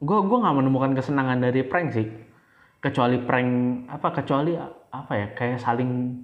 gue 0.03 0.17
gue 0.19 0.37
nggak 0.41 0.55
menemukan 0.57 0.91
kesenangan 0.97 1.39
dari 1.45 1.61
prank 1.61 1.93
sih. 1.93 2.07
Kecuali 2.81 3.21
prank 3.21 3.49
apa 3.87 4.07
kecuali 4.11 4.57
apa 4.93 5.13
ya 5.13 5.27
kayak 5.37 5.61
saling 5.61 6.17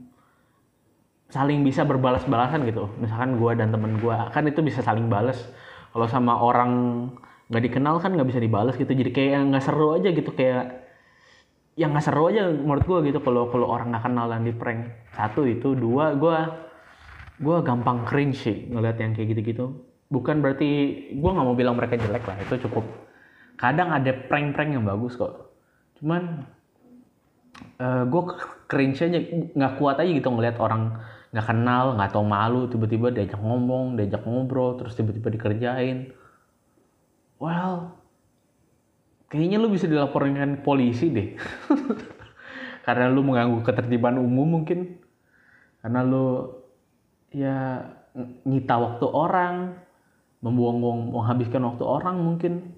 saling 1.29 1.61
bisa 1.61 1.85
berbalas-balasan 1.85 2.65
gitu. 2.65 2.89
Misalkan 2.97 3.37
gue 3.37 3.51
dan 3.53 3.69
temen 3.69 4.01
gue 4.01 4.17
kan 4.33 4.43
itu 4.49 4.59
bisa 4.65 4.81
saling 4.81 5.05
balas 5.05 5.37
kalau 5.93 6.09
sama 6.09 6.33
orang 6.37 6.71
nggak 7.49 7.63
dikenal 7.65 7.97
kan 7.97 8.13
nggak 8.13 8.29
bisa 8.29 8.39
dibalas 8.41 8.77
gitu. 8.77 8.89
Jadi 8.89 9.11
kayak 9.11 9.49
nggak 9.49 9.63
seru 9.65 9.97
aja 9.97 10.09
gitu 10.13 10.31
kayak 10.33 10.85
yang 11.79 11.95
nggak 11.95 12.05
seru 12.05 12.29
aja 12.29 12.49
menurut 12.49 12.85
gue 12.85 12.99
gitu. 13.09 13.19
Kalau 13.25 13.49
kalau 13.49 13.67
orang 13.67 13.93
nggak 13.93 14.05
kenal 14.05 14.25
dan 14.29 14.45
di 14.45 14.53
prank 14.53 14.81
satu 15.17 15.43
itu 15.49 15.73
dua 15.73 16.13
gue 16.13 16.37
gue 17.39 17.57
gampang 17.63 18.03
cringe 18.05 18.37
sih 18.37 18.57
ngeliat 18.69 18.97
yang 19.01 19.17
kayak 19.17 19.33
gitu-gitu. 19.33 19.65
Bukan 20.09 20.41
berarti 20.45 20.69
gue 21.13 21.29
nggak 21.29 21.45
mau 21.45 21.57
bilang 21.57 21.75
mereka 21.77 21.97
jelek 21.97 22.25
lah 22.29 22.37
itu 22.37 22.61
cukup. 22.69 22.85
Kadang 23.59 23.91
ada 23.91 24.15
prank-prank 24.15 24.71
yang 24.71 24.87
bagus 24.87 25.19
kok. 25.19 25.51
Cuman 25.99 26.47
uh, 27.81 27.83
eh, 27.83 28.03
gue 28.07 28.21
cringe 28.69 28.99
aja 29.01 29.19
nggak 29.57 29.73
kuat 29.81 29.97
aja 29.99 30.09
gitu 30.09 30.29
ngeliat 30.29 30.57
orang 30.61 30.95
nggak 31.29 31.45
kenal 31.45 31.93
nggak 31.93 32.09
tau 32.09 32.25
malu 32.25 32.65
tiba-tiba 32.69 33.13
diajak 33.13 33.37
ngomong 33.37 33.97
diajak 33.97 34.25
ngobrol 34.25 34.81
terus 34.81 34.97
tiba-tiba 34.97 35.29
dikerjain 35.29 36.09
well 37.39 37.99
kayaknya 39.29 39.61
lu 39.61 39.69
bisa 39.69 39.85
dilaporkan 39.85 40.65
polisi 40.65 41.13
deh. 41.13 41.37
Karena 42.85 43.05
lu 43.13 43.21
mengganggu 43.21 43.61
ketertiban 43.61 44.17
umum 44.17 44.59
mungkin. 44.59 44.97
Karena 45.79 46.01
lu 46.01 46.57
ya 47.29 47.85
nyita 48.43 48.75
waktu 48.81 49.05
orang 49.05 49.77
membuang-buang 50.41 51.13
menghabiskan 51.13 51.61
waktu 51.69 51.85
orang 51.85 52.17
mungkin. 52.17 52.73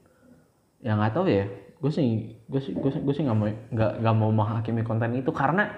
Ya 0.84 1.00
nggak 1.00 1.16
tahu 1.16 1.26
ya. 1.32 1.48
Gue 1.80 1.90
sih 1.90 2.36
gue 2.52 2.62
sih 2.62 2.76
gue 2.76 2.92
sih 2.92 3.02
gue 3.02 3.14
sih 3.16 3.24
nggak 3.24 3.38
mau 3.40 3.48
nggak 3.48 3.92
nggak 4.04 4.16
mau 4.20 4.32
menghakimi 4.36 4.84
konten 4.84 5.16
itu. 5.16 5.32
Karena 5.32 5.72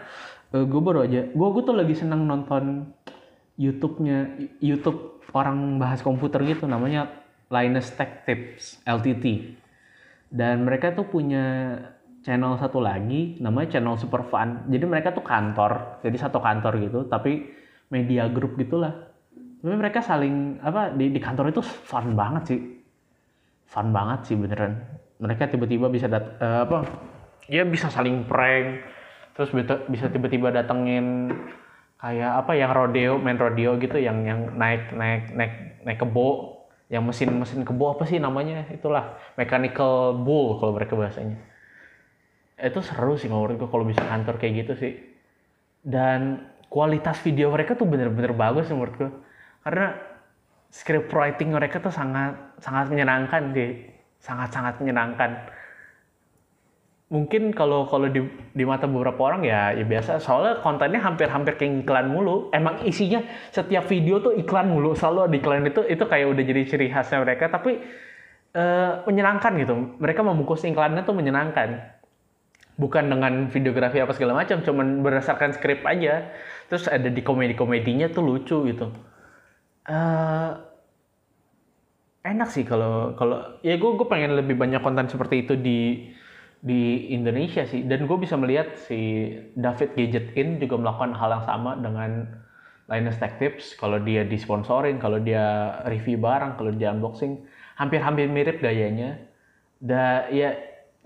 uh, 0.52 0.58
eh, 0.58 0.65
gue 0.65 0.82
baru 0.82 1.06
aja 1.06 1.30
gue 1.30 1.48
gue 1.54 1.63
tuh 1.63 1.78
lagi 1.78 1.93
seneng 1.93 2.26
nonton 2.26 2.89
YouTube-nya 3.62 4.50
YouTube 4.58 5.22
orang 5.38 5.78
bahas 5.78 6.02
komputer 6.02 6.41
gitu. 6.50 6.65
Namanya 6.65 7.23
Linus 7.54 7.94
Tech 7.94 8.26
Tips 8.26 8.82
LTT 8.82 9.54
dan 10.34 10.66
mereka 10.66 10.89
tuh 10.98 11.06
punya 11.06 11.78
channel 12.26 12.58
satu 12.58 12.82
lagi 12.82 13.38
namanya 13.38 13.78
channel 13.78 14.00
Super 14.00 14.26
Fun. 14.26 14.66
Jadi 14.72 14.86
mereka 14.89 15.13
tuh 15.13 15.22
kantor 15.22 16.02
jadi 16.02 16.18
satu 16.18 16.42
kantor 16.42 16.74
gitu 16.82 17.00
tapi 17.06 17.54
media 17.94 18.26
group 18.32 18.58
gitulah. 18.58 19.13
Tapi 19.62 19.76
mereka 19.78 20.02
saling 20.02 20.58
apa 20.66 20.92
di, 20.92 21.13
di 21.13 21.20
kantor 21.22 21.54
itu 21.54 21.62
fun 21.62 22.18
banget 22.18 22.44
sih. 22.50 22.60
Fun 23.70 23.94
banget 23.94 24.34
sih 24.34 24.36
beneran. 24.36 24.74
Mereka 25.22 25.54
tiba-tiba 25.54 25.88
bisa 25.88 26.10
dat 26.10 26.42
uh, 26.42 26.66
apa 26.66 26.89
ya 27.46 27.62
bisa 27.68 27.94
saling 27.94 28.26
prank. 28.26 28.82
Terus 29.38 29.54
bisa 29.89 30.10
tiba-tiba 30.10 30.50
datengin 30.50 31.30
kayak 32.04 32.44
apa 32.44 32.52
yang 32.58 32.76
rodeo 32.76 33.16
main 33.16 33.39
rodeo 33.39 33.80
gitu 33.80 33.96
yang 33.96 34.28
yang 34.28 34.52
naik 34.60 34.92
naik 34.92 35.32
naik 35.32 35.54
naik 35.88 36.00
kebo 36.04 36.53
yang 36.94 37.10
mesin-mesin 37.10 37.66
kebo 37.66 37.98
apa 37.98 38.06
sih 38.06 38.22
namanya? 38.22 38.70
Itulah 38.70 39.18
mechanical 39.34 40.14
bull 40.22 40.62
kalau 40.62 40.78
mereka 40.78 40.94
bahasanya. 40.94 41.42
Itu 42.54 42.86
seru 42.86 43.18
sih 43.18 43.34
menurut 43.34 43.58
gue 43.58 43.66
kalau 43.66 43.82
bisa 43.82 44.06
kantor 44.06 44.38
kayak 44.38 44.54
gitu 44.62 44.74
sih. 44.78 44.94
Dan 45.82 46.46
kualitas 46.70 47.18
video 47.26 47.50
mereka 47.50 47.74
tuh 47.74 47.90
bener-bener 47.90 48.38
bagus 48.38 48.70
menurut 48.70 48.94
gue 48.94 49.10
karena 49.66 49.98
script 50.70 51.10
writing 51.10 51.50
mereka 51.50 51.82
tuh 51.82 51.90
sangat 51.90 52.38
sangat 52.62 52.94
menyenangkan 52.94 53.50
sih. 53.58 53.90
Sangat-sangat 54.22 54.78
menyenangkan 54.78 55.50
mungkin 57.13 57.54
kalau 57.54 57.86
kalau 57.86 58.10
di 58.10 58.26
di 58.58 58.65
mata 58.65 58.89
beberapa 58.89 59.21
orang 59.30 59.45
ya 59.45 59.69
ya 59.78 59.86
biasa. 59.86 60.17
Soalnya 60.17 60.65
kontennya 60.65 60.97
hampir-hampir 60.97 61.62
kayak 61.62 61.86
iklan 61.86 62.10
mulu. 62.10 62.49
Emang 62.49 62.82
isinya 62.82 63.21
setiap 63.54 63.86
video 63.86 64.17
tuh 64.17 64.34
iklan 64.34 64.73
mulu. 64.73 64.97
Selalu 64.97 65.30
ada 65.30 65.36
iklan 65.38 65.69
itu 65.69 65.86
itu 65.86 66.02
kayak 66.10 66.34
udah 66.34 66.43
jadi 66.43 66.62
ciri 66.65 66.89
khasnya 66.89 67.21
mereka. 67.21 67.54
Tapi 67.54 67.78
uh, 68.58 69.06
menyenangkan 69.06 69.54
gitu. 69.62 69.73
Mereka 70.02 70.26
membungkus 70.26 70.65
iklannya 70.65 71.06
tuh 71.06 71.13
menyenangkan. 71.13 71.69
Bukan 72.73 73.06
dengan 73.06 73.54
videografi 73.54 74.02
apa 74.02 74.17
segala 74.17 74.34
macam 74.34 74.65
cuman 74.65 75.06
berdasarkan 75.06 75.54
skrip 75.54 75.86
aja. 75.86 76.34
Terus 76.65 76.89
ada 76.89 77.13
di 77.13 77.21
komedi-komedinya 77.21 78.10
tuh 78.10 78.26
lucu 78.26 78.58
gitu. 78.65 78.89
Uh, 79.86 80.58
enak 82.23 82.49
sih 82.49 82.63
kalau 82.63 83.13
kalau 83.19 83.60
ya 83.62 83.76
gue 83.76 83.91
gue 83.99 84.08
pengen 84.08 84.39
lebih 84.39 84.56
banyak 84.56 84.80
konten 84.80 85.12
seperti 85.12 85.43
itu 85.43 85.60
di 85.60 86.08
di 86.63 87.12
Indonesia 87.12 87.67
sih. 87.67 87.84
Dan 87.84 88.08
gue 88.08 88.17
bisa 88.17 88.39
melihat 88.39 88.80
si 88.88 89.30
David 89.60 89.99
Gadget 89.99 90.28
In 90.39 90.63
juga 90.63 90.80
melakukan 90.80 91.12
hal 91.12 91.30
yang 91.36 91.45
sama 91.45 91.76
dengan 91.76 92.39
Linus 92.88 93.19
Tech 93.19 93.36
Tips. 93.36 93.76
Kalau 93.76 93.99
dia 93.99 94.23
disponsorin 94.23 94.95
kalau 94.95 95.19
dia 95.19 95.76
review 95.91 96.15
barang 96.23 96.56
kalau 96.56 96.71
dia 96.71 96.95
unboxing 96.95 97.43
hampir-hampir 97.76 98.32
mirip 98.32 98.63
gayanya. 98.63 99.19
Da 99.84 100.32
ya 100.32 100.56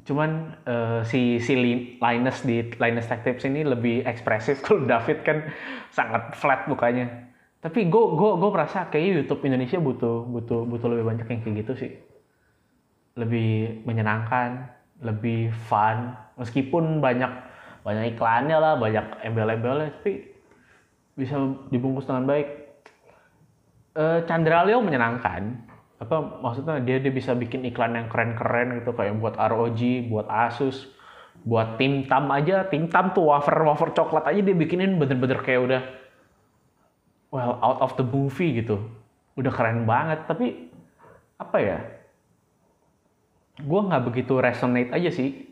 cuman 0.06 0.56
uh, 0.70 1.02
si 1.02 1.42
si 1.42 1.58
Linus 1.58 2.46
di 2.46 2.62
Linus 2.78 3.10
Tech 3.10 3.26
Tips 3.26 3.50
ini 3.50 3.66
lebih 3.66 4.06
ekspresif. 4.06 4.62
Kalau 4.66 4.86
David 4.86 5.26
kan 5.26 5.50
sangat 5.90 6.38
flat 6.38 6.70
mukanya. 6.70 7.34
Tapi 7.58 7.90
gue 7.90 8.06
gue 8.14 8.32
gue 8.38 8.50
merasa 8.54 8.86
kayak 8.94 9.26
YouTube 9.26 9.42
Indonesia 9.50 9.82
butuh 9.82 10.22
butuh 10.30 10.62
butuh 10.70 10.88
lebih 10.94 11.06
banyak 11.10 11.26
yang 11.26 11.42
kayak 11.42 11.56
gitu 11.66 11.74
sih. 11.74 11.92
Lebih 13.18 13.82
menyenangkan 13.90 14.77
lebih 15.02 15.54
fun. 15.70 16.14
Meskipun 16.38 17.02
banyak 17.02 17.30
banyak 17.82 18.18
iklannya 18.18 18.58
lah 18.60 18.74
banyak 18.76 19.24
embel-embelnya 19.24 19.96
tapi 20.02 20.28
bisa 21.18 21.40
dibungkus 21.72 22.06
dengan 22.06 22.28
baik. 22.28 22.48
E, 23.98 24.04
Chandra 24.30 24.68
Leo 24.68 24.84
menyenangkan. 24.84 25.66
Apa 25.98 26.42
maksudnya? 26.44 26.78
Dia 26.84 27.02
dia 27.02 27.10
bisa 27.10 27.34
bikin 27.34 27.66
iklan 27.66 27.98
yang 27.98 28.08
keren-keren 28.12 28.82
gitu 28.82 28.94
kayak 28.94 29.18
buat 29.18 29.34
ROG 29.38 29.82
buat 30.14 30.30
Asus 30.30 30.94
buat 31.46 31.78
Tim 31.78 32.06
Tam 32.06 32.30
aja. 32.34 32.66
Tim 32.70 32.90
Tam 32.90 33.14
tuh 33.14 33.30
wafer 33.30 33.56
wafer 33.66 33.94
coklat 33.94 34.30
aja 34.30 34.42
dia 34.42 34.56
bikinin 34.58 34.98
bener-bener 34.98 35.42
kayak 35.42 35.62
udah 35.64 35.82
well 37.34 37.56
out 37.62 37.80
of 37.82 37.94
the 37.98 38.06
movie 38.06 38.62
gitu. 38.62 38.82
Udah 39.38 39.54
keren 39.54 39.86
banget 39.86 40.26
tapi 40.26 40.70
apa 41.38 41.58
ya 41.62 41.78
gue 43.58 43.82
nggak 43.90 44.04
begitu 44.06 44.38
resonate 44.38 44.94
aja 44.94 45.10
sih. 45.10 45.46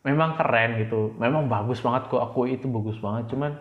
Memang 0.00 0.36
keren 0.40 0.80
gitu. 0.80 1.12
Memang 1.20 1.46
bagus 1.46 1.84
banget. 1.84 2.08
Gue 2.08 2.20
aku 2.20 2.48
itu 2.48 2.64
bagus 2.68 2.96
banget. 3.00 3.28
Cuman 3.32 3.52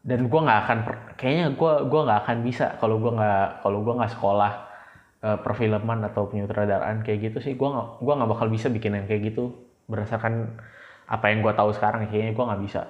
dan 0.00 0.32
gue 0.32 0.40
nggak 0.40 0.60
akan 0.64 0.78
kayaknya 1.20 1.46
gue 1.52 1.72
gua 1.92 2.00
nggak 2.08 2.20
akan 2.24 2.38
bisa 2.40 2.80
kalau 2.80 2.96
gue 2.96 3.12
nggak 3.12 3.60
kalau 3.60 3.84
gue 3.84 3.94
nggak 4.00 4.12
sekolah 4.16 4.52
uh, 5.20 5.38
perfilman 5.44 6.00
atau 6.08 6.24
penyutradaraan 6.32 7.04
kayak 7.04 7.32
gitu 7.32 7.38
sih. 7.44 7.52
Gue 7.60 7.68
nggak 7.68 8.00
gue 8.00 8.14
nggak 8.16 8.30
bakal 8.32 8.48
bisa 8.48 8.72
bikin 8.72 8.96
yang 8.96 9.04
kayak 9.04 9.32
gitu 9.32 9.52
berdasarkan 9.84 10.56
apa 11.04 11.24
yang 11.28 11.44
gue 11.44 11.52
tahu 11.52 11.70
sekarang. 11.76 12.08
Kayaknya 12.08 12.32
gue 12.32 12.44
nggak 12.48 12.62
bisa. 12.64 12.82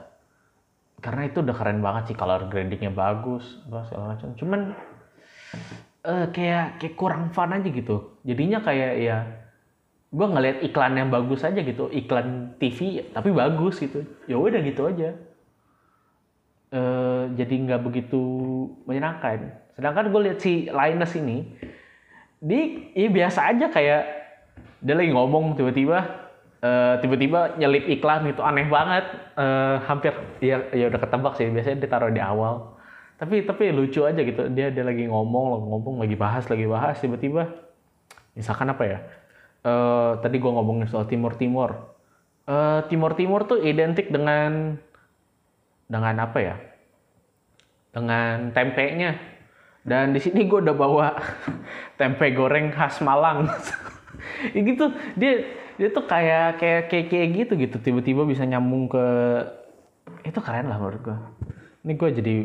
Karena 1.02 1.26
itu 1.26 1.42
udah 1.42 1.56
keren 1.58 1.82
banget 1.82 2.14
sih. 2.14 2.16
Color 2.16 2.46
gradingnya 2.46 2.94
bagus 2.94 3.58
segala 3.66 4.14
macam. 4.14 4.30
Cuman 4.38 4.60
uh, 6.06 6.26
kayak 6.30 6.78
kayak 6.78 6.94
kurang 6.94 7.34
fun 7.34 7.50
aja 7.50 7.66
gitu. 7.66 8.20
Jadinya 8.22 8.62
kayak 8.62 8.92
ya 9.02 9.18
gue 10.10 10.26
ngeliat 10.26 10.58
iklan 10.66 10.98
yang 10.98 11.08
bagus 11.08 11.46
aja 11.46 11.62
gitu 11.62 11.86
iklan 11.94 12.58
TV 12.58 13.06
tapi 13.14 13.30
bagus 13.30 13.78
gitu. 13.78 14.02
Ya 14.26 14.36
udah 14.36 14.58
gitu 14.58 14.90
aja. 14.90 15.14
E, 16.70 16.80
jadi 17.38 17.54
nggak 17.54 17.82
begitu 17.86 18.22
menyenangkan. 18.90 19.54
Sedangkan 19.78 20.10
gue 20.10 20.20
lihat 20.26 20.38
si 20.42 20.66
Linus 20.66 21.14
ini 21.14 21.46
di 22.42 22.90
ya 22.96 23.06
biasa 23.06 23.54
aja 23.54 23.70
kayak 23.70 24.02
dia 24.80 24.94
lagi 24.96 25.12
ngomong 25.12 25.60
tiba-tiba 25.60 25.98
uh, 26.64 26.96
tiba-tiba 27.04 27.60
nyelip 27.60 27.84
iklan 27.88 28.28
itu 28.28 28.40
aneh 28.40 28.66
banget. 28.66 29.04
Uh, 29.36 29.76
hampir 29.84 30.12
ya 30.40 30.60
ya 30.72 30.88
udah 30.88 31.00
ketebak 31.00 31.32
sih 31.36 31.48
biasanya 31.52 31.84
ditaruh 31.84 32.12
di 32.12 32.20
awal. 32.20 32.80
Tapi 33.20 33.44
tapi 33.44 33.68
lucu 33.76 34.00
aja 34.08 34.16
gitu 34.24 34.48
dia 34.48 34.72
dia 34.72 34.84
lagi 34.84 35.04
ngomong 35.04 35.68
ngomong 35.68 36.00
lagi 36.00 36.16
bahas 36.16 36.48
lagi 36.48 36.64
bahas 36.64 36.96
tiba-tiba 36.96 37.52
misalkan 38.32 38.72
apa 38.72 38.84
ya 38.88 38.98
uh, 39.64 40.20
tadi 40.20 40.36
gue 40.40 40.50
ngomongin 40.50 40.88
soal 40.88 41.06
Timur 41.08 41.36
Timur. 41.36 41.96
Uh, 42.48 42.82
Timur 42.90 43.14
Timur 43.14 43.46
tuh 43.46 43.62
identik 43.62 44.10
dengan 44.10 44.76
dengan 45.86 46.14
apa 46.22 46.38
ya? 46.40 46.56
Dengan 47.90 48.54
tempenya. 48.54 49.18
Dan 49.80 50.12
di 50.12 50.20
sini 50.20 50.44
gue 50.44 50.60
udah 50.60 50.76
bawa 50.76 51.08
tempe 52.00 52.32
goreng 52.36 52.72
khas 52.72 53.00
Malang. 53.00 53.48
ya 54.54 54.60
gitu 54.60 54.92
dia 55.16 55.32
dia 55.80 55.88
tuh 55.88 56.04
kayak 56.04 56.60
kayak 56.60 56.82
kayak, 56.92 57.06
kayak 57.08 57.28
gitu 57.32 57.52
gitu 57.56 57.76
tiba-tiba 57.80 58.28
bisa 58.28 58.44
nyambung 58.44 58.92
ke 58.92 59.04
itu 60.28 60.40
keren 60.44 60.68
lah 60.68 60.76
menurut 60.76 61.00
gue. 61.00 61.18
Ini 61.80 61.92
gue 61.96 62.10
jadi 62.12 62.36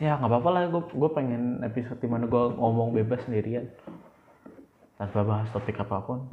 ya 0.00 0.18
nggak 0.18 0.30
apa-apa 0.30 0.48
lah 0.50 0.62
gue 0.72 0.82
gue 0.90 1.10
pengen 1.14 1.62
episode 1.62 2.00
di 2.02 2.08
mana 2.10 2.26
gue 2.26 2.42
ngomong 2.58 2.96
bebas 2.96 3.22
sendirian 3.28 3.70
tanpa 4.98 5.20
bahas 5.26 5.48
topik 5.50 5.78
apa 5.80 5.96
pun. 6.02 6.30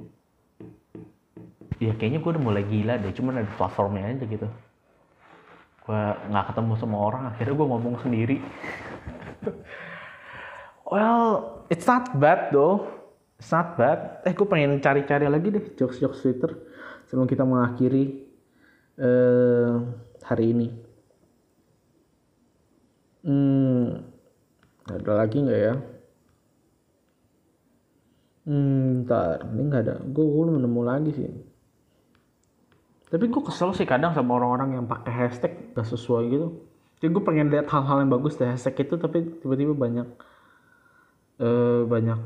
Ya 1.81 1.97
kayaknya 1.97 2.21
gue 2.21 2.31
udah 2.37 2.43
mulai 2.43 2.63
gila 2.65 3.01
deh 3.01 3.09
cuman 3.09 3.41
ada 3.41 3.49
platformnya 3.57 4.05
aja 4.05 4.25
gitu. 4.29 4.47
Gue 5.81 6.01
nggak 6.29 6.45
ketemu 6.53 6.73
sama 6.77 6.97
orang 7.01 7.23
akhirnya 7.33 7.53
gue 7.57 7.67
ngomong 7.67 7.95
sendiri. 8.01 8.37
Well 10.91 11.63
it's 11.71 11.87
not 11.87 12.11
bad 12.19 12.51
though. 12.51 12.83
It's 13.39 13.47
not 13.47 13.79
bad. 13.79 14.19
Eh 14.27 14.35
gue 14.35 14.43
pengen 14.43 14.75
cari-cari 14.83 15.23
lagi 15.23 15.47
deh 15.47 15.63
jokes-jokes 15.79 16.19
Twitter 16.19 16.51
sebelum 17.07 17.31
kita 17.31 17.47
mengakhiri 17.47 18.27
uh, 18.99 19.79
hari 20.27 20.51
ini. 20.51 20.67
Hmm 23.23 24.11
ada 24.89 25.11
lagi 25.23 25.37
nggak 25.39 25.61
ya 25.61 25.73
Hmm, 28.41 29.05
ntar, 29.05 29.45
ini 29.53 29.61
nggak 29.69 29.81
ada. 29.85 29.95
Gue 30.01 30.25
belum 30.25 30.57
nemu 30.57 30.81
lagi 30.81 31.11
sih. 31.13 31.29
Tapi 33.11 33.27
gue 33.27 33.41
kesel 33.43 33.75
sih 33.75 33.83
kadang 33.83 34.15
sama 34.15 34.39
orang-orang 34.39 34.79
yang 34.79 34.85
pakai 34.87 35.11
hashtag 35.11 35.75
gak 35.75 35.83
sesuai 35.83 36.31
gitu. 36.31 36.47
Jadi 36.97 37.11
gue 37.11 37.23
pengen 37.27 37.51
lihat 37.51 37.67
hal-hal 37.67 38.07
yang 38.07 38.11
bagus 38.13 38.39
dari 38.39 38.55
hashtag 38.55 38.87
itu, 38.87 38.95
tapi 38.95 39.41
tiba-tiba 39.43 39.75
banyak 39.75 40.07
uh, 41.43 41.83
banyak 41.85 42.19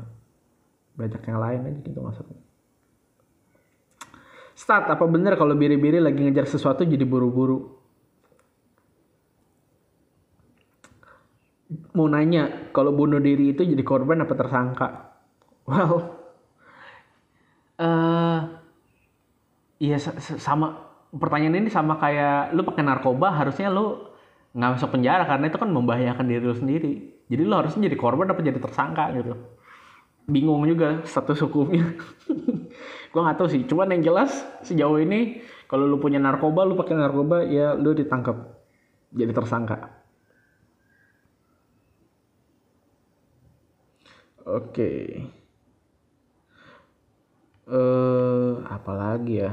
banyak 0.94 1.22
yang 1.26 1.38
lain 1.42 1.60
aja 1.68 1.80
gitu 1.82 1.98
maksudnya. 2.00 2.40
Start, 4.56 4.88
apa 4.88 5.04
bener 5.04 5.36
kalau 5.36 5.52
biri-biri 5.52 6.00
lagi 6.00 6.22
ngejar 6.22 6.48
sesuatu 6.48 6.86
jadi 6.86 7.04
buru-buru? 7.04 7.76
Mau 11.92 12.06
nanya, 12.08 12.70
kalau 12.70 12.94
bunuh 12.94 13.18
diri 13.18 13.52
itu 13.52 13.66
jadi 13.66 13.82
korban 13.82 14.22
apa 14.22 14.32
tersangka? 14.32 15.05
Well, 15.66 16.14
uh, 17.82 18.38
iya 19.82 19.98
sama 20.38 20.78
pertanyaan 21.10 21.66
ini 21.66 21.70
sama 21.74 21.98
kayak 21.98 22.54
lu 22.54 22.62
pakai 22.62 22.86
narkoba 22.86 23.34
harusnya 23.34 23.68
lu 23.68 24.06
nggak 24.56 24.70
masuk 24.78 24.90
penjara 24.94 25.26
karena 25.28 25.50
itu 25.50 25.58
kan 25.58 25.70
membahayakan 25.74 26.26
diri 26.30 26.44
lu 26.46 26.56
sendiri. 26.56 26.92
Jadi 27.26 27.42
lu 27.42 27.54
harusnya 27.58 27.90
jadi 27.90 27.98
korban 27.98 28.30
apa 28.30 28.40
jadi 28.46 28.62
tersangka 28.62 29.10
gitu. 29.18 29.34
Bingung 30.30 30.62
juga 30.70 31.02
status 31.02 31.42
hukumnya. 31.46 31.98
Gua 33.12 33.20
nggak 33.26 33.38
tahu 33.42 33.48
sih. 33.50 33.62
Cuman 33.66 33.90
yang 33.94 34.02
jelas 34.14 34.46
sejauh 34.62 35.02
ini 35.02 35.42
kalau 35.66 35.90
lu 35.90 35.98
punya 35.98 36.22
narkoba, 36.22 36.62
lu 36.62 36.78
pakai 36.78 36.94
narkoba 36.94 37.42
ya 37.42 37.74
lu 37.74 37.90
ditangkap 37.90 38.38
jadi 39.10 39.32
tersangka. 39.34 39.76
Oke. 44.46 44.70
Okay 44.70 45.35
eh 47.66 48.52
apa 48.66 48.92
lagi 48.94 49.42
ya 49.42 49.52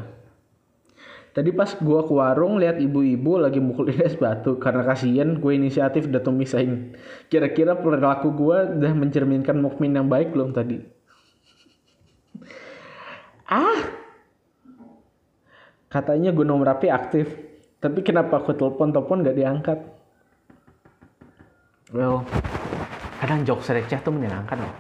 Tadi 1.34 1.50
pas 1.50 1.74
gua 1.82 2.06
ke 2.06 2.14
warung 2.14 2.62
lihat 2.62 2.78
ibu-ibu 2.78 3.42
lagi 3.42 3.58
mukul 3.58 3.90
es 3.90 4.14
batu 4.14 4.62
karena 4.62 4.86
kasihan 4.86 5.42
gue 5.42 5.54
inisiatif 5.58 6.06
datang 6.06 6.38
misahin. 6.38 6.94
Kira-kira 7.26 7.74
perilaku 7.74 8.30
gua 8.38 8.70
udah 8.70 8.94
mencerminkan 8.94 9.58
mukmin 9.58 9.98
yang 9.98 10.06
baik 10.06 10.30
belum 10.30 10.54
tadi? 10.54 10.78
ah, 13.50 13.82
katanya 15.90 16.30
Gunung 16.38 16.62
Merapi 16.62 16.94
aktif, 16.94 17.34
tapi 17.82 18.06
kenapa 18.06 18.38
aku 18.38 18.54
telepon-telepon 18.54 19.26
gak 19.26 19.38
diangkat? 19.38 19.80
Well, 21.94 22.30
kadang 23.24 23.48
jokes 23.48 23.72
receh 23.72 24.04
tuh 24.04 24.12
menyenangkan 24.12 24.60
loh 24.60 24.74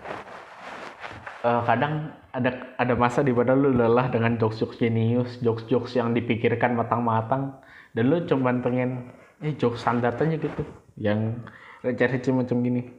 eh, 1.48 1.62
kadang 1.64 2.12
ada 2.34 2.74
ada 2.82 2.94
masa 2.98 3.22
di 3.22 3.30
mana 3.30 3.54
lu 3.54 3.70
lelah 3.78 4.10
dengan 4.10 4.36
jokes-jokes 4.42 4.82
jenius, 4.82 5.38
jokes-jokes 5.46 5.94
yang 5.94 6.18
dipikirkan 6.18 6.74
matang-matang 6.74 7.62
dan 7.94 8.04
lu 8.10 8.26
cuma 8.26 8.50
pengen 8.58 9.14
eh 9.46 9.54
jokes 9.54 9.86
standar 9.86 10.18
aja 10.18 10.34
gitu 10.34 10.66
yang 10.98 11.46
receh-receh 11.86 12.34
macam 12.34 12.66
gini. 12.66 12.90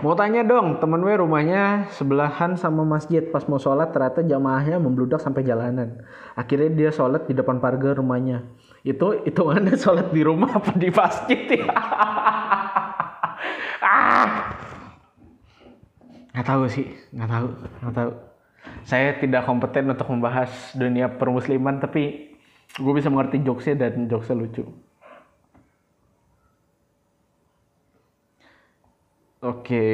Mau 0.00 0.14
tanya 0.14 0.46
dong, 0.46 0.78
temen 0.80 1.02
gue 1.02 1.12
rumahnya 1.18 1.90
sebelahan 1.92 2.54
sama 2.54 2.86
masjid. 2.86 3.20
Pas 3.20 3.44
mau 3.50 3.58
sholat 3.58 3.90
ternyata 3.90 4.22
jamaahnya 4.24 4.78
membludak 4.80 5.20
sampai 5.20 5.44
jalanan. 5.44 6.00
Akhirnya 6.38 6.70
dia 6.72 6.90
sholat 6.94 7.26
di 7.26 7.34
depan 7.34 7.58
pagar 7.58 7.98
rumahnya. 7.98 8.46
Itu 8.86 9.26
itu 9.26 9.42
anda 9.50 9.74
sholat 9.82 10.14
di 10.14 10.22
rumah 10.24 10.56
apa 10.56 10.72
di 10.78 10.88
masjid 10.88 11.40
ya? 11.52 11.66
ah, 13.84 14.26
nggak 16.32 16.46
tahu 16.46 16.62
sih, 16.70 16.86
nggak 17.14 17.30
tahu, 17.30 17.48
nggak 17.82 17.94
tahu. 17.96 18.10
Saya 18.84 19.16
tidak 19.18 19.44
kompeten 19.48 19.90
untuk 19.90 20.08
membahas 20.08 20.50
dunia 20.76 21.08
permusliman, 21.10 21.80
tapi 21.80 22.32
gue 22.78 22.92
bisa 22.94 23.10
mengerti 23.10 23.42
jokesnya 23.42 23.88
dan 23.88 24.06
jokesnya 24.06 24.36
lucu. 24.38 24.64
Oke. 29.40 29.86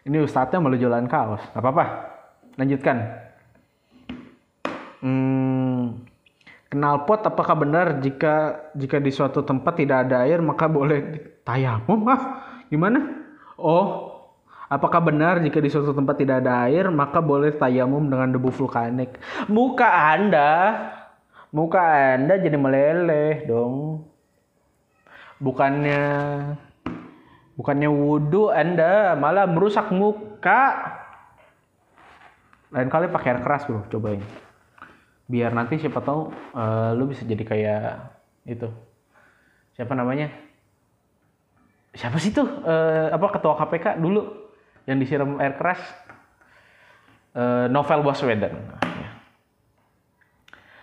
Ini 0.00 0.16
ustadznya 0.24 0.64
malu 0.64 0.80
jualan 0.80 1.04
kaos. 1.04 1.44
Gak 1.52 1.60
apa-apa. 1.60 1.84
Lanjutkan. 2.56 2.96
Hmm, 5.00 6.04
kenal 6.72 7.04
pot 7.04 7.24
apakah 7.24 7.56
benar 7.56 8.00
jika 8.04 8.68
jika 8.76 8.96
di 9.00 9.12
suatu 9.12 9.44
tempat 9.44 9.80
tidak 9.80 10.08
ada 10.08 10.24
air 10.24 10.40
maka 10.40 10.68
boleh 10.68 11.00
tayamum? 11.44 12.04
Ah, 12.08 12.20
gimana? 12.72 13.00
Oh, 13.60 14.09
apakah 14.70 15.02
benar 15.02 15.42
jika 15.42 15.58
di 15.58 15.68
suatu 15.68 15.90
tempat 15.90 16.22
tidak 16.22 16.46
ada 16.46 16.70
air 16.70 16.86
maka 16.88 17.18
boleh 17.18 17.50
tayamum 17.58 18.06
dengan 18.06 18.30
debu 18.30 18.54
vulkanik? 18.54 19.18
Muka 19.50 20.14
Anda, 20.14 20.50
muka 21.50 21.82
Anda 22.16 22.38
jadi 22.38 22.54
meleleh 22.54 23.50
dong. 23.50 24.06
Bukannya 25.40 26.04
Bukannya 27.60 27.92
wudhu 27.92 28.48
Anda 28.48 29.12
malah 29.20 29.44
merusak 29.44 29.92
muka. 29.92 30.96
Lain 32.72 32.88
kali 32.88 33.12
pakai 33.12 33.36
air 33.36 33.44
keras 33.44 33.68
bro, 33.68 33.84
cobain. 33.92 34.24
Biar 35.28 35.52
nanti 35.52 35.76
siapa 35.76 36.00
tahu 36.00 36.32
uh, 36.56 36.96
lu 36.96 37.12
bisa 37.12 37.28
jadi 37.28 37.44
kayak 37.44 38.00
itu. 38.48 38.64
Siapa 39.76 39.92
namanya? 39.92 40.32
Siapa 41.92 42.16
sih 42.16 42.32
tuh? 42.32 42.48
Uh, 42.64 43.12
apa 43.12 43.28
ketua 43.28 43.60
KPK 43.60 44.00
dulu 44.00 44.39
yang 44.90 44.98
disiram 44.98 45.38
air 45.38 45.54
keras? 45.54 45.78
Uh, 47.30 47.70
Novel 47.70 48.02
Baswedan 48.02 48.58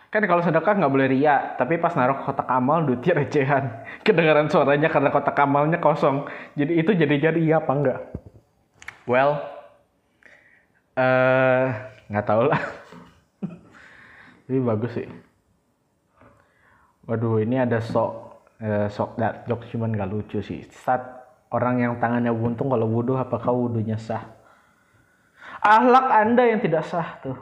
kan 0.07 0.23
kalau 0.23 0.39
sedekah 0.39 0.79
nggak 0.79 0.93
boleh 0.93 1.07
ria 1.11 1.59
tapi 1.59 1.75
pas 1.77 1.91
naruh 1.93 2.23
kotak 2.23 2.47
amal 2.47 2.87
duitnya 2.87 3.21
recehan. 3.21 3.63
Kedengaran 4.07 4.47
suaranya 4.47 4.87
karena 4.87 5.11
kotak 5.11 5.35
amalnya 5.37 5.77
kosong. 5.83 6.25
Jadi 6.55 6.73
itu 6.79 6.91
jadi 6.95 7.15
jadi 7.29 7.39
iya 7.39 7.57
apa 7.59 7.71
enggak 7.75 7.99
well 9.07 9.39
eh 10.97 11.65
nggak 12.09 12.25
uh, 12.25 12.27
tahu 12.27 12.41
lah. 12.47 12.61
Tapi 14.47 14.59
bagus 14.63 14.91
sih. 14.95 15.07
Waduh 17.07 17.43
ini 17.43 17.59
ada 17.59 17.83
sok 17.83 18.11
uh, 18.63 18.87
sok 18.87 19.19
dat 19.19 19.43
jok 19.45 19.67
cuman 19.69 19.91
nggak 19.91 20.09
lucu 20.11 20.39
sih. 20.39 20.63
Saat 20.71 21.03
orang 21.53 21.79
yang 21.79 21.93
tangannya 22.01 22.33
buntung 22.33 22.71
kalau 22.71 22.87
wudhu 22.87 23.15
apakah 23.15 23.51
wudhunya 23.53 23.99
sah 23.99 24.23
ahlak 25.63 26.07
anda 26.11 26.43
yang 26.47 26.59
tidak 26.59 26.83
sah 26.85 27.19
tuh 27.23 27.37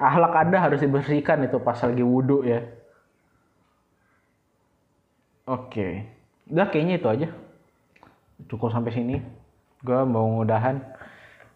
Ahlak 0.00 0.32
Anda 0.32 0.56
harus 0.64 0.80
dibersihkan 0.80 1.44
itu 1.44 1.60
pas 1.60 1.76
lagi 1.76 2.00
wudhu 2.00 2.40
ya. 2.40 2.64
Oke. 5.44 6.08
Udah 6.48 6.72
kayaknya 6.72 6.96
itu 6.96 7.08
aja. 7.12 7.28
Cukup 8.48 8.72
sampai 8.72 8.96
sini. 8.96 9.20
Gue 9.84 10.00
mau 10.08 10.24
ngudahan 10.40 10.80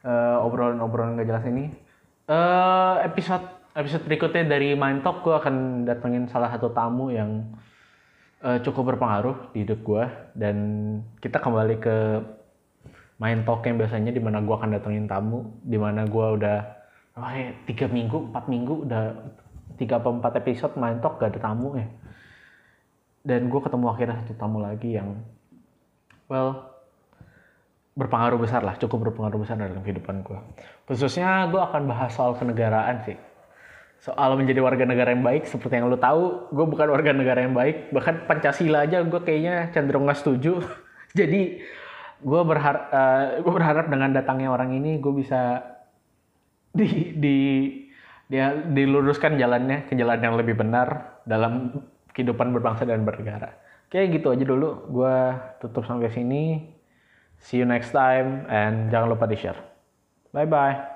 uh, 0.05 0.45
obrolan-obrolan 0.45 1.17
gak 1.17 1.29
jelas 1.33 1.45
ini. 1.49 1.73
Uh, 2.29 3.01
episode 3.01 3.49
episode 3.73 4.05
berikutnya 4.05 4.45
dari 4.45 4.77
Mind 4.77 5.01
Talk 5.01 5.25
gue 5.25 5.33
akan 5.33 5.89
datengin 5.89 6.29
salah 6.29 6.53
satu 6.53 6.69
tamu 6.77 7.09
yang 7.17 7.49
uh, 8.45 8.59
cukup 8.61 8.95
berpengaruh 8.95 9.57
di 9.57 9.65
hidup 9.65 9.81
gue 9.81 10.05
dan 10.37 10.57
kita 11.19 11.41
kembali 11.41 11.81
ke 11.81 11.97
Mind 13.17 13.49
Talk 13.49 13.65
yang 13.65 13.81
biasanya 13.81 14.13
di 14.13 14.21
mana 14.21 14.45
gue 14.45 14.55
akan 14.55 14.77
datengin 14.77 15.09
tamu, 15.09 15.57
di 15.65 15.81
mana 15.81 16.05
gue 16.05 16.27
udah 16.37 16.59
oh 17.15 17.31
ya 17.31 17.55
tiga 17.65 17.87
minggu 17.89 18.31
empat 18.31 18.45
minggu 18.51 18.85
udah 18.85 19.03
tiga 19.81 20.03
atau 20.03 20.19
empat 20.19 20.35
episode 20.43 20.75
main 20.77 20.99
talk 20.99 21.23
gak 21.23 21.35
ada 21.35 21.41
tamu 21.41 21.79
ya. 21.79 21.87
Dan 23.25 23.49
gue 23.49 23.61
ketemu 23.63 23.87
akhirnya 23.89 24.21
satu 24.21 24.35
tamu 24.37 24.61
lagi 24.61 24.99
yang 24.99 25.17
well 26.29 26.75
berpengaruh 27.95 28.43
besar 28.43 28.67
lah 28.67 28.75
cukup 28.75 29.09
berpengaruh 29.11 29.39
besar 29.39 29.55
dalam 29.55 29.79
kehidupan 29.79 30.27
gue 30.27 30.39
khususnya 30.91 31.47
gue 31.47 31.63
akan 31.63 31.87
bahas 31.87 32.11
soal 32.11 32.35
kenegaraan 32.35 33.07
sih 33.07 33.15
soal 34.05 34.37
menjadi 34.37 34.61
warga 34.61 34.85
negara 34.85 35.17
yang 35.17 35.25
baik 35.25 35.49
seperti 35.49 35.81
yang 35.81 35.89
lo 35.89 35.97
tahu 35.97 36.53
gue 36.53 36.67
bukan 36.69 36.93
warga 36.93 37.17
negara 37.17 37.41
yang 37.41 37.57
baik 37.57 37.89
bahkan 37.89 38.21
pancasila 38.29 38.85
aja 38.85 39.01
gue 39.01 39.21
kayaknya 39.25 39.73
cenderung 39.73 40.05
nggak 40.05 40.21
setuju 40.21 40.61
jadi 41.19 41.65
gue 42.21 42.43
berharap 42.45 42.85
uh, 42.93 43.01
eh, 43.01 43.41
gue 43.41 43.53
berharap 43.53 43.89
dengan 43.89 44.13
datangnya 44.13 44.53
orang 44.53 44.77
ini 44.77 45.01
gue 45.01 45.13
bisa 45.17 45.65
di 46.77 47.17
di 47.17 47.37
dia 48.29 48.57
diluruskan 48.57 49.37
jalannya 49.37 49.89
ke 49.89 49.97
jalan 49.97 50.21
yang 50.21 50.35
lebih 50.37 50.57
benar 50.57 51.21
dalam 51.29 51.85
kehidupan 52.15 52.55
berbangsa 52.55 52.89
dan 52.89 53.05
bernegara. 53.05 53.53
Oke, 53.91 54.01
gitu 54.09 54.33
aja 54.33 54.45
dulu. 54.47 54.89
Gua 54.89 55.39
tutup 55.61 55.85
sampai 55.85 56.09
sini. 56.09 56.73
See 57.45 57.61
you 57.61 57.69
next 57.69 57.93
time 57.93 58.49
and 58.49 58.89
jangan 58.89 59.13
lupa 59.13 59.29
di-share. 59.29 59.59
Bye 60.33 60.49
bye. 60.49 60.94